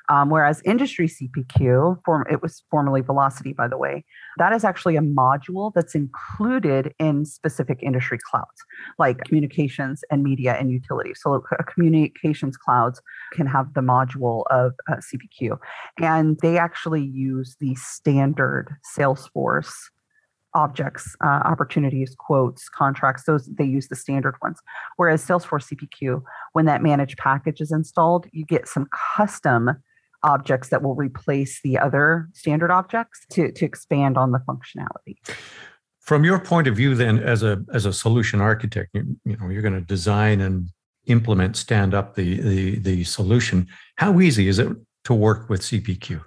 um, 0.10 0.30
whereas 0.30 0.62
industry 0.66 1.08
CPQ, 1.08 2.00
it 2.30 2.42
was 2.42 2.64
formerly 2.70 3.02
Vlocity, 3.02 3.56
by 3.56 3.68
the 3.68 3.78
way, 3.78 4.04
that 4.38 4.54
is 4.54 4.64
actually 4.64 4.96
a 4.96 5.02
module 5.02 5.72
that's 5.74 5.96
included 5.96 6.94
in 7.00 7.26
specific 7.26 7.80
industry 7.82 8.20
clouds, 8.30 8.48
like 9.00 9.24
communications 9.24 10.04
and 10.12 10.24
media 10.24 10.56
and 10.60 10.72
utilities. 10.72 11.20
So 11.22 11.36
uh, 11.52 11.64
communications 11.64 12.58
clouds 12.58 13.02
can 13.34 13.48
have 13.48 13.74
the 13.74 13.82
module 13.82 14.44
of 14.50 14.74
uh, 14.90 14.96
CPQ, 14.96 15.58
and 16.02 16.38
they 16.42 16.58
actually 16.58 17.04
use 17.04 17.56
the 17.60 17.76
standard 17.76 18.76
Salesforce 18.98 19.72
objects, 20.54 21.16
uh, 21.24 21.42
opportunities, 21.46 22.16
quotes, 22.18 22.68
contracts, 22.70 23.24
those 23.24 23.46
they 23.48 23.64
use 23.64 23.88
the 23.88 23.96
standard 23.96 24.36
ones. 24.42 24.60
Whereas 24.98 25.26
Salesforce 25.26 25.74
CPQ, 25.74 26.22
when 26.54 26.66
that 26.66 26.84
managed 26.84 27.18
package 27.18 27.62
is 27.62 27.72
installed, 27.72 28.28
you 28.32 28.46
get 28.46 28.68
some 28.68 28.88
custom 29.16 29.72
objects 30.24 30.70
that 30.70 30.82
will 30.82 30.96
replace 30.96 31.62
the 31.62 31.78
other 31.78 32.30
standard 32.34 32.72
objects 32.72 33.26
to, 33.32 33.52
to 33.52 33.66
expand 33.66 34.18
on 34.18 34.32
the 34.32 34.40
functionality. 34.40 35.18
From 36.00 36.24
your 36.24 36.40
point 36.40 36.68
of 36.68 36.76
view, 36.76 36.96
then, 36.96 37.20
as 37.20 37.44
a 37.44 37.64
as 37.74 37.86
a 37.86 37.94
solution 37.94 38.42
architect, 38.42 38.90
you, 38.94 39.18
you 39.24 39.38
know 39.38 39.50
you're 39.50 39.62
going 39.62 39.76
to 39.76 39.82
design 39.82 40.42
and 40.42 40.70
implement, 41.06 41.56
stand 41.56 41.94
up 41.94 42.16
the 42.16 42.42
the 42.42 42.80
the 42.80 43.04
solution. 43.04 43.68
How 43.98 44.20
easy 44.20 44.48
is 44.48 44.58
it 44.58 44.70
to 45.04 45.14
work 45.14 45.50
with 45.50 45.62
CPQ? 45.62 46.22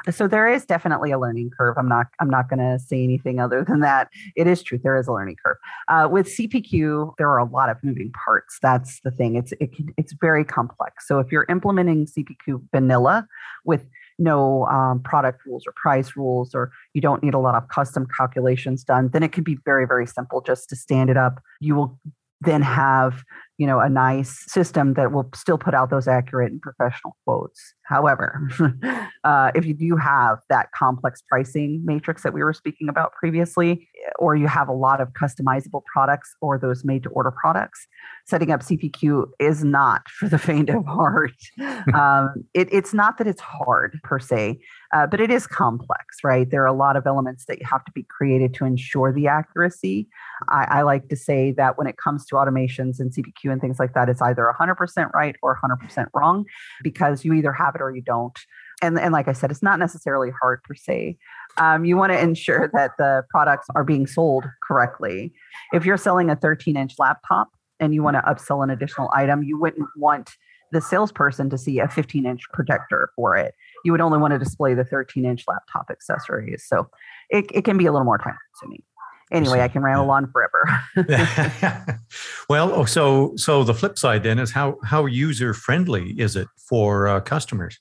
so 0.10 0.26
there 0.26 0.52
is 0.52 0.64
definitely 0.64 1.10
a 1.10 1.18
learning 1.18 1.50
curve. 1.56 1.76
I'm 1.78 1.88
not 1.88 2.06
I'm 2.20 2.30
not 2.30 2.48
going 2.48 2.58
to 2.58 2.78
say 2.78 3.02
anything 3.02 3.40
other 3.40 3.64
than 3.64 3.80
that. 3.80 4.08
It 4.36 4.46
is 4.46 4.62
true. 4.62 4.78
There 4.82 4.96
is 4.96 5.06
a 5.08 5.12
learning 5.12 5.36
curve. 5.44 5.56
Uh, 5.88 6.08
with 6.10 6.26
CPQ, 6.26 7.14
there 7.18 7.28
are 7.28 7.38
a 7.38 7.44
lot 7.44 7.68
of 7.68 7.76
moving 7.82 8.12
parts. 8.12 8.58
That's 8.60 9.00
the 9.00 9.10
thing. 9.10 9.36
It's 9.36 9.52
it 9.52 9.74
can, 9.74 9.94
it's 9.96 10.12
very 10.20 10.44
complex. 10.44 11.06
So 11.06 11.18
if 11.18 11.30
you're 11.30 11.46
implementing 11.48 12.06
CPQ 12.06 12.62
vanilla 12.72 13.26
with 13.64 13.86
no 14.18 14.66
um, 14.66 15.00
product 15.02 15.44
rules 15.46 15.64
or 15.66 15.72
price 15.72 16.16
rules, 16.16 16.54
or 16.54 16.72
you 16.94 17.00
don't 17.00 17.22
need 17.22 17.34
a 17.34 17.38
lot 17.38 17.54
of 17.54 17.68
custom 17.68 18.06
calculations 18.16 18.84
done, 18.84 19.08
then 19.12 19.22
it 19.22 19.32
can 19.32 19.44
be 19.44 19.58
very, 19.64 19.86
very 19.86 20.06
simple 20.06 20.40
just 20.40 20.68
to 20.68 20.76
stand 20.76 21.10
it 21.10 21.16
up. 21.16 21.40
You 21.60 21.74
will 21.74 21.98
then 22.40 22.62
have 22.62 23.22
you 23.62 23.68
know 23.68 23.78
a 23.78 23.88
nice 23.88 24.44
system 24.50 24.94
that 24.94 25.12
will 25.12 25.30
still 25.36 25.56
put 25.56 25.72
out 25.72 25.88
those 25.88 26.08
accurate 26.08 26.50
and 26.50 26.60
professional 26.60 27.16
quotes. 27.24 27.60
However 27.84 28.48
uh, 29.24 29.52
if 29.54 29.64
you 29.64 29.72
do 29.72 29.96
have 29.96 30.38
that 30.48 30.72
complex 30.72 31.22
pricing 31.28 31.80
matrix 31.84 32.24
that 32.24 32.32
we 32.32 32.42
were 32.42 32.52
speaking 32.52 32.88
about 32.88 33.12
previously 33.12 33.88
or 34.18 34.34
you 34.34 34.48
have 34.48 34.68
a 34.68 34.72
lot 34.72 35.00
of 35.00 35.12
customizable 35.12 35.82
products 35.92 36.34
or 36.40 36.58
those 36.58 36.84
made 36.84 37.04
to 37.04 37.10
order 37.10 37.30
products 37.30 37.86
setting 38.26 38.50
up 38.50 38.62
cpq 38.62 39.26
is 39.38 39.62
not 39.62 40.02
for 40.18 40.28
the 40.28 40.38
faint 40.38 40.68
of 40.68 40.84
heart. 40.84 41.30
Um, 41.94 42.44
it, 42.54 42.68
it's 42.72 42.94
not 42.94 43.18
that 43.18 43.26
it's 43.26 43.40
hard 43.40 43.98
per 44.02 44.18
se 44.18 44.58
uh, 44.92 45.06
but 45.06 45.20
it 45.20 45.30
is 45.30 45.46
complex 45.46 46.18
right 46.24 46.50
there 46.50 46.62
are 46.62 46.66
a 46.66 46.72
lot 46.72 46.96
of 46.96 47.06
elements 47.06 47.44
that 47.46 47.58
you 47.58 47.66
have 47.68 47.84
to 47.84 47.92
be 47.92 48.02
created 48.04 48.54
to 48.54 48.64
ensure 48.64 49.12
the 49.12 49.26
accuracy 49.26 50.08
I, 50.48 50.66
I 50.70 50.82
like 50.82 51.08
to 51.08 51.16
say 51.16 51.52
that 51.52 51.78
when 51.78 51.86
it 51.86 51.96
comes 51.96 52.26
to 52.26 52.34
automations 52.36 52.98
and 53.00 53.12
cpq 53.12 53.50
and 53.50 53.60
things 53.60 53.78
like 53.78 53.94
that, 53.94 54.08
it's 54.08 54.22
either 54.22 54.52
100% 54.58 55.12
right 55.12 55.36
or 55.42 55.58
100% 55.62 56.06
wrong 56.14 56.44
because 56.82 57.24
you 57.24 57.32
either 57.34 57.52
have 57.52 57.74
it 57.74 57.80
or 57.80 57.94
you 57.94 58.02
don't. 58.02 58.38
And, 58.80 58.98
and 58.98 59.12
like 59.12 59.28
I 59.28 59.32
said, 59.32 59.50
it's 59.50 59.62
not 59.62 59.78
necessarily 59.78 60.30
hard 60.40 60.62
per 60.64 60.74
se. 60.74 61.16
Um, 61.58 61.84
you 61.84 61.96
want 61.96 62.12
to 62.12 62.20
ensure 62.20 62.70
that 62.72 62.92
the 62.98 63.24
products 63.30 63.68
are 63.74 63.84
being 63.84 64.06
sold 64.06 64.44
correctly. 64.66 65.32
If 65.72 65.84
you're 65.84 65.96
selling 65.96 66.30
a 66.30 66.36
13 66.36 66.76
inch 66.76 66.94
laptop 66.98 67.48
and 67.78 67.94
you 67.94 68.02
want 68.02 68.16
to 68.16 68.22
upsell 68.22 68.64
an 68.64 68.70
additional 68.70 69.10
item, 69.14 69.42
you 69.42 69.58
wouldn't 69.60 69.88
want 69.96 70.30
the 70.72 70.80
salesperson 70.80 71.50
to 71.50 71.58
see 71.58 71.78
a 71.78 71.88
15 71.88 72.26
inch 72.26 72.42
projector 72.52 73.10
for 73.14 73.36
it. 73.36 73.54
You 73.84 73.92
would 73.92 74.00
only 74.00 74.18
want 74.18 74.32
to 74.32 74.38
display 74.38 74.74
the 74.74 74.84
13 74.84 75.24
inch 75.24 75.44
laptop 75.48 75.86
accessories. 75.90 76.64
So 76.66 76.88
it, 77.30 77.46
it 77.52 77.64
can 77.64 77.78
be 77.78 77.86
a 77.86 77.92
little 77.92 78.04
more 78.04 78.18
time 78.18 78.36
consuming 78.58 78.82
anyway, 79.32 79.60
I 79.60 79.68
can 79.68 79.82
ramble 79.82 80.10
on 80.10 80.30
forever. 80.30 80.68
well, 82.48 82.72
oh, 82.72 82.84
so 82.84 83.32
so 83.36 83.64
the 83.64 83.74
flip 83.74 83.98
side 83.98 84.22
then 84.22 84.38
is 84.38 84.52
how 84.52 84.78
how 84.84 85.06
user 85.06 85.54
friendly 85.54 86.10
is 86.20 86.36
it 86.36 86.48
for 86.68 87.08
uh, 87.08 87.20
customers? 87.20 87.78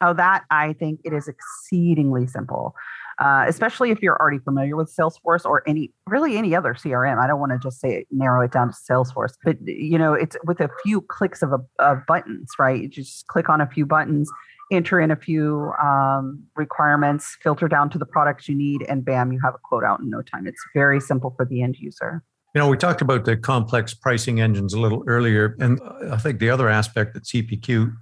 Oh, 0.00 0.14
that 0.14 0.44
I 0.50 0.72
think 0.74 1.00
it 1.04 1.12
is 1.12 1.28
exceedingly 1.28 2.26
simple. 2.26 2.74
Uh, 3.20 3.44
especially 3.46 3.92
if 3.92 4.02
you're 4.02 4.16
already 4.16 4.40
familiar 4.40 4.74
with 4.74 4.92
Salesforce 4.92 5.44
or 5.44 5.62
any 5.68 5.92
really 6.08 6.36
any 6.36 6.52
other 6.52 6.74
CRM. 6.74 7.22
I 7.22 7.28
don't 7.28 7.38
want 7.38 7.52
to 7.52 7.58
just 7.58 7.80
say 7.80 8.06
narrow 8.10 8.44
it 8.44 8.50
down 8.50 8.70
to 8.70 8.74
Salesforce, 8.74 9.34
but 9.44 9.56
you 9.64 9.96
know, 9.98 10.14
it's 10.14 10.36
with 10.46 10.58
a 10.58 10.68
few 10.82 11.00
clicks 11.00 11.40
of, 11.40 11.52
a, 11.52 11.60
of 11.78 12.04
buttons, 12.08 12.50
right? 12.58 12.82
You 12.82 12.88
just 12.88 13.28
click 13.28 13.48
on 13.48 13.60
a 13.60 13.68
few 13.68 13.86
buttons 13.86 14.28
enter 14.72 15.00
in 15.00 15.10
a 15.10 15.16
few 15.16 15.72
um, 15.82 16.42
requirements, 16.56 17.36
filter 17.42 17.68
down 17.68 17.90
to 17.90 17.98
the 17.98 18.06
products 18.06 18.48
you 18.48 18.54
need, 18.54 18.84
and 18.88 19.04
bam, 19.04 19.32
you 19.32 19.40
have 19.44 19.54
a 19.54 19.58
quote 19.62 19.84
out 19.84 20.00
in 20.00 20.10
no 20.10 20.22
time. 20.22 20.46
It's 20.46 20.62
very 20.74 21.00
simple 21.00 21.34
for 21.36 21.44
the 21.44 21.62
end 21.62 21.76
user. 21.78 22.22
You 22.54 22.60
know, 22.60 22.68
we 22.68 22.76
talked 22.76 23.02
about 23.02 23.24
the 23.24 23.36
complex 23.36 23.94
pricing 23.94 24.40
engines 24.40 24.74
a 24.74 24.80
little 24.80 25.02
earlier, 25.06 25.56
and 25.58 25.80
I 26.10 26.16
think 26.16 26.38
the 26.38 26.50
other 26.50 26.68
aspect 26.68 27.14
that 27.14 27.24
CPQ 27.24 27.92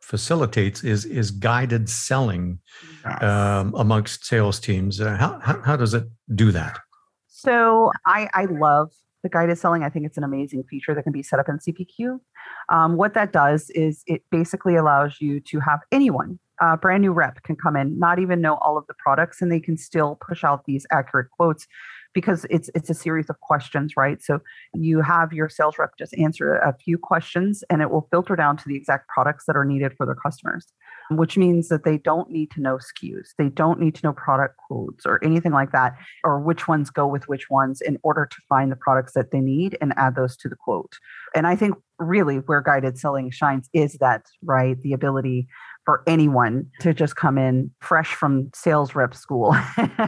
facilitates 0.00 0.82
is 0.82 1.04
is 1.04 1.30
guided 1.30 1.88
selling 1.90 2.58
yes. 3.04 3.22
um, 3.22 3.74
amongst 3.76 4.24
sales 4.24 4.58
teams. 4.58 5.00
Uh, 5.00 5.16
how, 5.16 5.38
how, 5.40 5.60
how 5.62 5.76
does 5.76 5.92
it 5.92 6.04
do 6.34 6.50
that? 6.52 6.78
So 7.28 7.92
I 8.06 8.28
I 8.32 8.46
love 8.46 8.92
the 9.22 9.28
guided 9.28 9.58
selling. 9.58 9.82
I 9.82 9.90
think 9.90 10.06
it's 10.06 10.16
an 10.16 10.24
amazing 10.24 10.64
feature 10.70 10.94
that 10.94 11.02
can 11.02 11.12
be 11.12 11.22
set 11.22 11.38
up 11.38 11.48
in 11.48 11.58
CPQ. 11.58 12.18
Um, 12.68 12.96
what 12.96 13.14
that 13.14 13.32
does 13.32 13.70
is 13.70 14.02
it 14.06 14.22
basically 14.30 14.76
allows 14.76 15.16
you 15.20 15.40
to 15.40 15.60
have 15.60 15.80
anyone, 15.92 16.38
a 16.60 16.76
brand 16.76 17.02
new 17.02 17.12
rep, 17.12 17.42
can 17.42 17.56
come 17.56 17.76
in, 17.76 17.98
not 17.98 18.18
even 18.18 18.40
know 18.40 18.56
all 18.56 18.76
of 18.76 18.86
the 18.86 18.94
products, 18.98 19.40
and 19.40 19.50
they 19.50 19.60
can 19.60 19.76
still 19.76 20.18
push 20.26 20.44
out 20.44 20.64
these 20.66 20.86
accurate 20.92 21.30
quotes 21.30 21.66
because 22.14 22.46
it's 22.50 22.70
it's 22.74 22.90
a 22.90 22.94
series 22.94 23.30
of 23.30 23.40
questions, 23.40 23.94
right? 23.96 24.22
So 24.22 24.40
you 24.74 25.02
have 25.02 25.32
your 25.32 25.48
sales 25.48 25.78
rep 25.78 25.90
just 25.98 26.14
answer 26.14 26.56
a 26.56 26.74
few 26.74 26.98
questions, 26.98 27.62
and 27.70 27.80
it 27.82 27.90
will 27.90 28.08
filter 28.10 28.36
down 28.36 28.56
to 28.56 28.64
the 28.66 28.76
exact 28.76 29.08
products 29.08 29.44
that 29.46 29.56
are 29.56 29.64
needed 29.64 29.92
for 29.96 30.06
their 30.06 30.14
customers 30.14 30.72
which 31.10 31.36
means 31.36 31.68
that 31.68 31.84
they 31.84 31.98
don't 31.98 32.30
need 32.30 32.50
to 32.52 32.60
know 32.60 32.78
SKUs. 32.78 33.30
They 33.38 33.48
don't 33.48 33.80
need 33.80 33.94
to 33.96 34.06
know 34.06 34.12
product 34.12 34.56
codes 34.68 35.06
or 35.06 35.22
anything 35.24 35.52
like 35.52 35.72
that, 35.72 35.96
or 36.24 36.40
which 36.40 36.68
ones 36.68 36.90
go 36.90 37.06
with 37.06 37.28
which 37.28 37.50
ones 37.50 37.80
in 37.80 37.98
order 38.02 38.26
to 38.26 38.36
find 38.48 38.70
the 38.70 38.76
products 38.76 39.14
that 39.14 39.30
they 39.30 39.40
need 39.40 39.76
and 39.80 39.92
add 39.96 40.16
those 40.16 40.36
to 40.38 40.48
the 40.48 40.56
quote. 40.56 40.96
And 41.34 41.46
I 41.46 41.56
think 41.56 41.76
really 41.98 42.36
where 42.36 42.60
guided 42.60 42.98
selling 42.98 43.30
shines 43.30 43.68
is 43.72 43.94
that, 44.00 44.26
right? 44.42 44.80
The 44.82 44.92
ability 44.92 45.48
for 45.84 46.02
anyone 46.06 46.70
to 46.80 46.92
just 46.92 47.16
come 47.16 47.38
in 47.38 47.70
fresh 47.80 48.14
from 48.14 48.50
sales 48.54 48.94
rep 48.94 49.14
school 49.14 49.56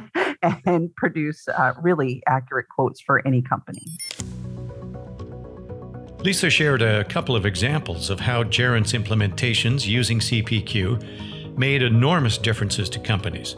and 0.66 0.94
produce 0.96 1.48
uh, 1.48 1.72
really 1.80 2.22
accurate 2.28 2.66
quotes 2.68 3.00
for 3.00 3.26
any 3.26 3.40
company. 3.40 3.80
Lisa 6.22 6.50
shared 6.50 6.82
a 6.82 7.02
couple 7.04 7.34
of 7.34 7.46
examples 7.46 8.10
of 8.10 8.20
how 8.20 8.44
Gerent's 8.44 8.92
implementations 8.92 9.86
using 9.86 10.18
CPQ 10.18 11.56
made 11.56 11.82
enormous 11.82 12.36
differences 12.36 12.90
to 12.90 12.98
companies. 12.98 13.56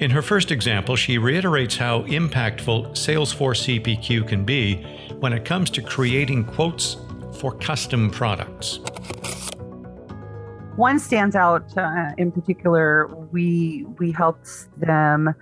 In 0.00 0.10
her 0.10 0.20
first 0.20 0.50
example, 0.50 0.96
she 0.96 1.18
reiterates 1.18 1.76
how 1.76 2.02
impactful 2.02 2.92
Salesforce 2.92 3.80
CPQ 3.80 4.26
can 4.26 4.44
be 4.44 4.82
when 5.20 5.32
it 5.32 5.44
comes 5.44 5.70
to 5.70 5.82
creating 5.82 6.46
quotes 6.46 6.96
for 7.38 7.52
custom 7.52 8.10
products. 8.10 8.80
One 10.74 10.98
stands 10.98 11.36
out 11.36 11.76
uh, 11.78 12.10
in 12.18 12.32
particular. 12.32 13.06
We 13.30 13.84
we 13.98 14.10
helped 14.10 14.68
them 14.80 15.32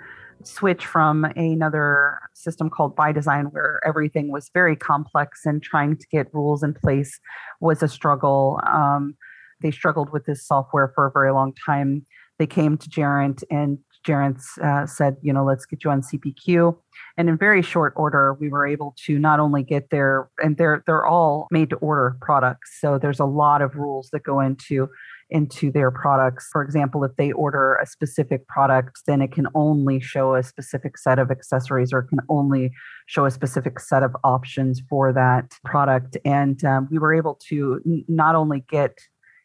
switch 0.43 0.87
from 0.87 1.25
another 1.37 2.19
system 2.35 2.71
called 2.71 2.97
ByDesign 2.97 3.53
where 3.53 3.81
everything 3.85 4.31
was 4.31 4.51
very 4.55 4.77
complex 4.77 5.45
and 5.45 5.63
trying 5.63 5.97
to 5.97 6.07
get 6.11 6.33
rules 6.33 6.63
in 6.63 6.75
place 6.75 7.19
was 7.61 7.83
a 7.83 7.89
struggle 7.89 8.61
um, 8.67 9.17
they 9.61 9.71
struggled 9.71 10.13
with 10.13 10.25
this 10.27 10.47
software 10.47 10.93
for 10.95 11.07
a 11.07 11.11
very 11.11 11.33
long 11.33 11.53
time 11.67 12.05
they 12.39 12.47
came 12.47 12.79
to 12.79 12.89
Gerent 12.89 13.43
and 13.51 13.79
Gerent 14.07 14.41
uh, 14.63 14.87
said, 14.87 15.17
you 15.23 15.33
know, 15.33 15.45
let's 15.45 15.67
get 15.67 15.85
you 15.85 15.91
on 15.91 16.03
CPQ. 16.03 16.77
And 17.17 17.29
in 17.29 17.37
very 17.37 17.63
short 17.63 17.93
order, 17.97 18.35
we 18.35 18.49
were 18.49 18.67
able 18.67 18.95
to 19.05 19.19
not 19.19 19.41
only 19.41 19.63
get 19.63 19.91
there, 19.91 20.31
and 20.43 20.57
they're 20.57 20.83
they're 20.87 21.07
all 21.07 21.49
made 21.51 21.71
to 21.71 21.77
order 21.77 22.17
products. 22.21 22.79
So 22.81 22.99
there's 22.99 23.21
a 23.21 23.25
lot 23.25 23.61
of 23.61 23.75
rules 23.75 24.09
that 24.13 24.23
go 24.23 24.41
into 24.41 24.89
into 25.31 25.71
their 25.71 25.91
products. 25.91 26.49
For 26.51 26.63
example, 26.63 27.05
if 27.05 27.15
they 27.17 27.33
order 27.33 27.75
a 27.77 27.87
specific 27.87 28.47
product, 28.49 29.03
then 29.07 29.21
it 29.21 29.33
can 29.33 29.47
only 29.55 30.01
show 30.01 30.35
a 30.35 30.43
specific 30.43 30.97
set 30.97 31.19
of 31.19 31.31
accessories 31.31 31.93
or 31.93 32.03
can 32.03 32.21
only 32.29 32.73
show 33.07 33.25
a 33.25 33.31
specific 33.31 33.81
set 33.81 34.03
of 34.03 34.17
options 34.25 34.81
for 34.89 35.13
that 35.13 35.53
product. 35.65 36.17
And 36.25 36.65
um, 36.65 36.89
we 36.91 36.99
were 36.99 37.15
able 37.15 37.39
to 37.49 37.81
n- 37.87 38.05
not 38.09 38.35
only 38.35 38.65
get 38.71 38.99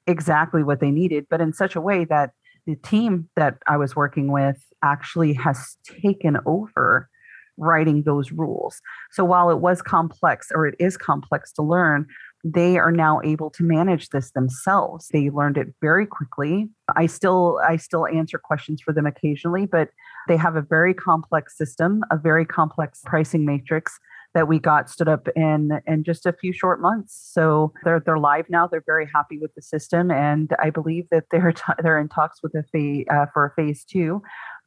exactly 0.07 0.63
what 0.63 0.79
they 0.79 0.91
needed, 0.91 1.27
but 1.29 1.41
in 1.41 1.53
such 1.53 1.75
a 1.75 1.81
way 1.81 2.05
that 2.05 2.31
the 2.65 2.75
team 2.77 3.29
that 3.35 3.57
I 3.67 3.77
was 3.77 3.95
working 3.95 4.31
with 4.31 4.63
actually 4.83 5.33
has 5.33 5.77
taken 6.01 6.37
over 6.45 7.09
writing 7.57 8.03
those 8.03 8.31
rules. 8.31 8.81
So 9.11 9.23
while 9.23 9.49
it 9.49 9.59
was 9.59 9.81
complex 9.81 10.47
or 10.53 10.65
it 10.65 10.75
is 10.79 10.97
complex 10.97 11.51
to 11.53 11.61
learn, 11.61 12.07
they 12.43 12.77
are 12.77 12.91
now 12.91 13.21
able 13.23 13.49
to 13.51 13.63
manage 13.63 14.09
this 14.09 14.31
themselves. 14.31 15.07
They 15.13 15.29
learned 15.29 15.57
it 15.57 15.67
very 15.81 16.05
quickly. 16.05 16.69
I 16.95 17.05
still 17.05 17.59
I 17.65 17.77
still 17.77 18.05
answer 18.07 18.37
questions 18.37 18.81
for 18.81 18.93
them 18.93 19.05
occasionally, 19.05 19.65
but 19.65 19.89
they 20.27 20.37
have 20.37 20.55
a 20.55 20.61
very 20.61 20.93
complex 20.93 21.57
system, 21.57 22.03
a 22.11 22.17
very 22.17 22.45
complex 22.45 23.01
pricing 23.05 23.45
matrix 23.45 23.97
that 24.33 24.47
we 24.47 24.59
got 24.59 24.89
stood 24.89 25.07
up 25.07 25.27
in 25.35 25.79
in 25.87 26.03
just 26.03 26.25
a 26.25 26.33
few 26.33 26.51
short 26.51 26.81
months. 26.81 27.29
So 27.33 27.71
they're 27.85 28.01
they're 28.05 28.19
live 28.19 28.49
now. 28.49 28.67
They're 28.67 28.83
very 28.85 29.07
happy 29.13 29.39
with 29.39 29.53
the 29.55 29.61
system, 29.61 30.11
and 30.11 30.53
I 30.59 30.69
believe 30.69 31.05
that 31.11 31.25
they're 31.31 31.53
t- 31.53 31.61
they're 31.81 31.99
in 31.99 32.09
talks 32.09 32.43
with 32.43 32.53
a 32.55 32.63
phase 32.73 33.05
uh, 33.09 33.27
for 33.33 33.45
a 33.45 33.53
phase 33.55 33.85
two 33.85 34.21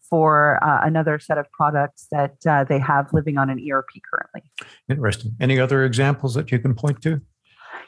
for 0.08 0.62
uh, 0.62 0.80
another 0.84 1.18
set 1.18 1.36
of 1.36 1.50
products 1.50 2.06
that 2.12 2.36
uh, 2.48 2.62
they 2.62 2.78
have 2.78 3.12
living 3.12 3.38
on 3.38 3.50
an 3.50 3.58
ERP 3.58 3.88
currently. 4.08 4.42
Interesting. 4.88 5.34
Any 5.40 5.58
other 5.58 5.84
examples 5.84 6.34
that 6.34 6.52
you 6.52 6.60
can 6.60 6.74
point 6.74 7.02
to? 7.02 7.20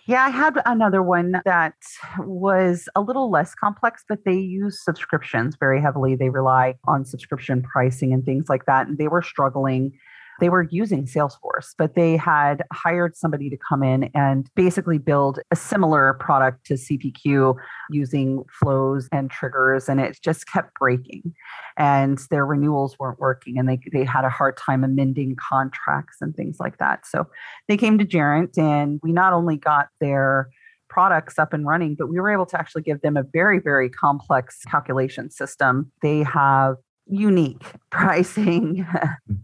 Yeah, 0.06 0.24
I 0.24 0.30
had 0.30 0.60
another 0.64 1.02
one 1.02 1.34
that 1.44 1.74
was 2.20 2.88
a 2.96 3.00
little 3.00 3.30
less 3.30 3.54
complex, 3.54 4.04
but 4.08 4.20
they 4.24 4.36
use 4.36 4.82
subscriptions 4.82 5.56
very 5.60 5.82
heavily. 5.82 6.16
They 6.16 6.30
rely 6.30 6.76
on 6.86 7.04
subscription 7.04 7.62
pricing 7.62 8.12
and 8.12 8.24
things 8.24 8.48
like 8.48 8.64
that. 8.66 8.86
And 8.86 8.96
they 8.96 9.08
were 9.08 9.22
struggling 9.22 9.92
they 10.40 10.48
were 10.48 10.66
using 10.70 11.06
Salesforce, 11.06 11.74
but 11.76 11.94
they 11.94 12.16
had 12.16 12.62
hired 12.72 13.16
somebody 13.16 13.50
to 13.50 13.56
come 13.56 13.82
in 13.82 14.10
and 14.14 14.48
basically 14.54 14.98
build 14.98 15.40
a 15.50 15.56
similar 15.56 16.14
product 16.14 16.64
to 16.66 16.74
CPQ 16.74 17.56
using 17.90 18.44
flows 18.60 19.08
and 19.12 19.30
triggers. 19.30 19.88
And 19.88 20.00
it 20.00 20.18
just 20.22 20.46
kept 20.46 20.74
breaking. 20.78 21.34
And 21.76 22.18
their 22.30 22.46
renewals 22.46 22.98
weren't 22.98 23.18
working 23.18 23.58
and 23.58 23.68
they, 23.68 23.80
they 23.92 24.04
had 24.04 24.24
a 24.24 24.30
hard 24.30 24.56
time 24.56 24.84
amending 24.84 25.36
contracts 25.36 26.18
and 26.20 26.34
things 26.34 26.58
like 26.60 26.78
that. 26.78 27.06
So 27.06 27.26
they 27.68 27.76
came 27.76 27.98
to 27.98 28.04
Gerent 28.04 28.58
and 28.58 29.00
we 29.02 29.12
not 29.12 29.32
only 29.32 29.56
got 29.56 29.88
their 30.00 30.50
products 30.88 31.38
up 31.38 31.52
and 31.52 31.66
running, 31.66 31.94
but 31.94 32.08
we 32.08 32.18
were 32.18 32.30
able 32.30 32.46
to 32.46 32.58
actually 32.58 32.82
give 32.82 33.00
them 33.02 33.16
a 33.16 33.22
very, 33.22 33.58
very 33.58 33.90
complex 33.90 34.64
calculation 34.64 35.30
system. 35.30 35.92
They 36.02 36.22
have 36.22 36.76
unique 37.06 37.62
pricing 37.90 38.86
hmm. 38.88 39.34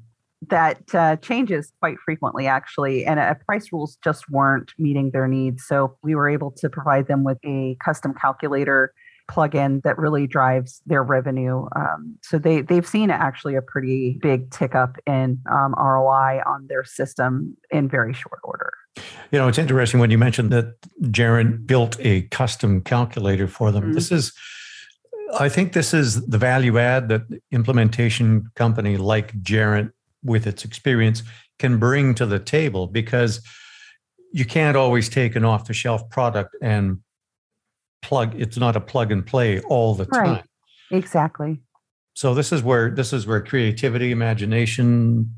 That 0.51 0.95
uh, 0.95 1.17
changes 1.17 1.73
quite 1.81 1.97
frequently, 2.05 2.47
actually, 2.47 3.05
and 3.05 3.21
uh, 3.21 3.35
price 3.47 3.73
rules 3.73 3.97
just 4.03 4.29
weren't 4.31 4.73
meeting 4.79 5.11
their 5.11 5.29
needs. 5.29 5.65
So 5.67 5.97
we 6.03 6.15
were 6.15 6.29
able 6.29 6.51
to 6.53 6.69
provide 6.69 7.07
them 7.09 7.25
with 7.25 7.39
a 7.45 7.77
custom 7.85 8.15
calculator 8.15 8.93
plugin 9.31 9.83
that 9.83 9.99
really 9.99 10.27
drives 10.27 10.83
their 10.87 11.03
revenue. 11.03 11.67
Um, 11.75 12.17
so 12.23 12.39
they 12.39 12.61
they've 12.61 12.87
seen 12.87 13.11
actually 13.11 13.55
a 13.55 13.63
pretty 13.63 14.19
big 14.21 14.51
tick 14.51 14.75
up 14.75 14.97
in 15.07 15.39
um, 15.51 15.75
ROI 15.79 16.43
on 16.47 16.67
their 16.69 16.85
system 16.85 17.57
in 17.71 17.89
very 17.89 18.13
short 18.13 18.41
order. 18.45 18.73
You 19.31 19.39
know, 19.39 19.49
it's 19.49 19.59
interesting 19.59 19.99
when 19.99 20.11
you 20.11 20.19
mentioned 20.19 20.51
that 20.51 20.81
Gerent 21.03 21.67
built 21.67 21.97
a 22.01 22.23
custom 22.29 22.83
calculator 22.83 23.49
for 23.49 23.73
them. 23.73 23.85
Mm-hmm. 23.85 23.93
This 23.93 24.13
is 24.13 24.33
I 25.39 25.49
think 25.49 25.73
this 25.73 25.95
is 25.95 26.27
the 26.27 26.39
value 26.39 26.79
add 26.79 27.09
that 27.09 27.23
implementation 27.51 28.51
company 28.55 28.97
like 28.97 29.33
Gerent 29.43 29.93
with 30.25 30.47
its 30.47 30.65
experience 30.65 31.23
can 31.59 31.79
bring 31.79 32.15
to 32.15 32.27
the 32.27 32.39
table 32.39 32.87
because 32.87 33.41
you 34.33 34.45
can't 34.45 34.77
always 34.77 35.09
take 35.09 35.37
an 35.37 35.45
off 35.45 35.67
the 35.67 35.75
shelf 35.75 36.09
product 36.11 36.57
and 36.61 36.99
plug 38.03 38.35
it's 38.39 38.57
not 38.59 38.77
a 38.77 38.81
plug 38.81 39.13
and 39.13 39.25
play 39.25 39.61
all 39.61 39.95
the 39.95 40.07
time. 40.07 40.23
Right. 40.23 40.45
exactly. 40.91 41.61
So 42.15 42.35
this 42.35 42.53
is 42.53 42.63
where 42.63 42.91
this 42.91 43.13
is 43.13 43.27
where 43.27 43.41
creativity 43.41 44.13
imagination 44.13 45.35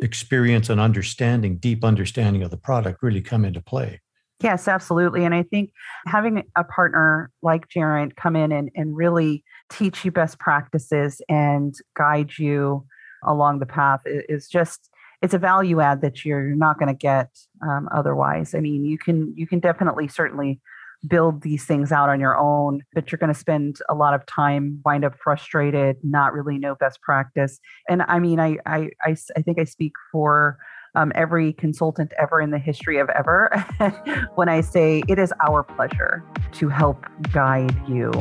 experience 0.00 0.68
and 0.68 0.80
understanding 0.80 1.56
deep 1.56 1.84
understanding 1.84 2.42
of 2.42 2.50
the 2.50 2.56
product 2.56 3.02
really 3.02 3.22
come 3.22 3.44
into 3.44 3.60
play. 3.60 4.00
Yes 4.42 4.68
absolutely. 4.68 5.24
And 5.24 5.34
i 5.34 5.42
think 5.42 5.70
having 6.06 6.44
a 6.56 6.64
partner 6.64 7.30
like 7.42 7.68
Gerent 7.68 8.16
come 8.16 8.36
in 8.36 8.52
and, 8.52 8.70
and 8.74 8.96
really 8.96 9.44
teach 9.70 10.04
you 10.04 10.10
best 10.10 10.38
practices 10.38 11.20
and 11.28 11.74
guide 11.96 12.38
you 12.38 12.84
along 13.26 13.58
the 13.58 13.66
path 13.66 14.02
is 14.04 14.48
just 14.48 14.90
it's 15.22 15.34
a 15.34 15.38
value 15.38 15.80
add 15.80 16.00
that 16.00 16.24
you're 16.24 16.54
not 16.56 16.78
going 16.78 16.88
to 16.88 16.98
get 16.98 17.30
um, 17.62 17.88
otherwise. 17.92 18.54
I 18.54 18.60
mean, 18.60 18.84
you 18.84 18.98
can 18.98 19.32
you 19.36 19.46
can 19.46 19.60
definitely 19.60 20.08
certainly 20.08 20.60
build 21.08 21.42
these 21.42 21.64
things 21.64 21.90
out 21.90 22.08
on 22.08 22.20
your 22.20 22.36
own, 22.36 22.82
but 22.92 23.10
you're 23.10 23.18
going 23.18 23.32
to 23.32 23.38
spend 23.38 23.78
a 23.88 23.94
lot 23.94 24.14
of 24.14 24.24
time, 24.26 24.80
wind 24.84 25.04
up 25.04 25.14
frustrated, 25.16 25.96
not 26.02 26.32
really 26.32 26.58
know 26.58 26.74
best 26.76 27.00
practice. 27.02 27.58
And 27.88 28.02
I 28.02 28.18
mean, 28.18 28.40
I 28.40 28.58
I 28.66 28.90
I, 29.02 29.16
I 29.36 29.42
think 29.42 29.58
I 29.58 29.64
speak 29.64 29.92
for 30.10 30.58
um, 30.94 31.12
every 31.14 31.52
consultant 31.52 32.12
ever 32.18 32.40
in 32.40 32.50
the 32.50 32.58
history 32.58 32.98
of 32.98 33.08
ever 33.10 33.50
when 34.34 34.48
I 34.48 34.60
say 34.60 35.02
it 35.08 35.18
is 35.18 35.32
our 35.46 35.62
pleasure 35.62 36.24
to 36.52 36.68
help 36.68 37.06
guide 37.32 37.74
you 37.88 38.12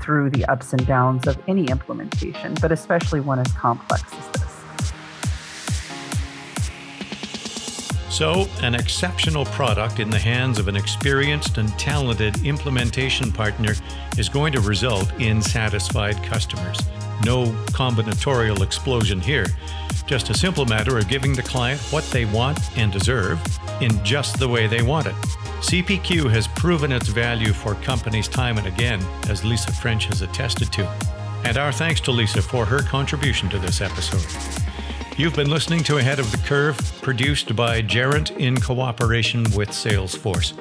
through 0.00 0.30
the 0.30 0.44
ups 0.46 0.72
and 0.72 0.86
downs 0.86 1.26
of 1.26 1.38
any 1.48 1.66
implementation, 1.66 2.54
but 2.60 2.72
especially 2.72 3.20
one 3.20 3.38
as 3.38 3.50
complex 3.52 4.02
as 4.12 4.28
this. 4.30 4.44
So, 8.10 8.46
an 8.60 8.76
exceptional 8.76 9.44
product 9.46 9.98
in 9.98 10.08
the 10.08 10.18
hands 10.18 10.60
of 10.60 10.68
an 10.68 10.76
experienced 10.76 11.58
and 11.58 11.68
talented 11.78 12.44
implementation 12.44 13.32
partner 13.32 13.72
is 14.16 14.28
going 14.28 14.52
to 14.52 14.60
result 14.60 15.12
in 15.20 15.42
satisfied 15.42 16.22
customers. 16.22 16.78
No 17.22 17.46
combinatorial 17.72 18.62
explosion 18.62 19.20
here, 19.20 19.46
just 20.06 20.30
a 20.30 20.34
simple 20.34 20.66
matter 20.66 20.98
of 20.98 21.08
giving 21.08 21.34
the 21.34 21.42
client 21.42 21.80
what 21.92 22.04
they 22.04 22.24
want 22.24 22.58
and 22.76 22.92
deserve 22.92 23.40
in 23.80 24.02
just 24.04 24.38
the 24.38 24.48
way 24.48 24.66
they 24.66 24.82
want 24.82 25.06
it. 25.06 25.14
CPQ 25.64 26.30
has 26.30 26.46
proven 26.48 26.92
its 26.92 27.08
value 27.08 27.52
for 27.52 27.74
companies 27.76 28.28
time 28.28 28.58
and 28.58 28.66
again, 28.66 29.02
as 29.28 29.44
Lisa 29.44 29.72
French 29.72 30.06
has 30.06 30.20
attested 30.20 30.70
to. 30.72 30.86
And 31.44 31.56
our 31.56 31.72
thanks 31.72 32.00
to 32.02 32.10
Lisa 32.10 32.42
for 32.42 32.64
her 32.66 32.82
contribution 32.82 33.48
to 33.50 33.58
this 33.58 33.80
episode. 33.80 34.24
You've 35.16 35.36
been 35.36 35.48
listening 35.48 35.82
to 35.84 35.98
Ahead 35.98 36.18
of 36.18 36.30
the 36.32 36.38
Curve, 36.38 36.76
produced 37.00 37.54
by 37.54 37.80
Gerent 37.80 38.36
in 38.36 38.60
cooperation 38.60 39.44
with 39.54 39.70
Salesforce. 39.70 40.52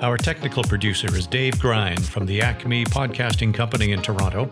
Our 0.00 0.16
technical 0.16 0.64
producer 0.64 1.14
is 1.14 1.26
Dave 1.26 1.60
Grind 1.60 2.04
from 2.04 2.26
the 2.26 2.42
Acme 2.42 2.84
Podcasting 2.86 3.54
Company 3.54 3.92
in 3.92 4.02
Toronto. 4.02 4.50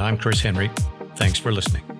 I'm 0.00 0.16
Chris 0.16 0.40
Henry. 0.40 0.70
Thanks 1.16 1.38
for 1.38 1.52
listening. 1.52 1.99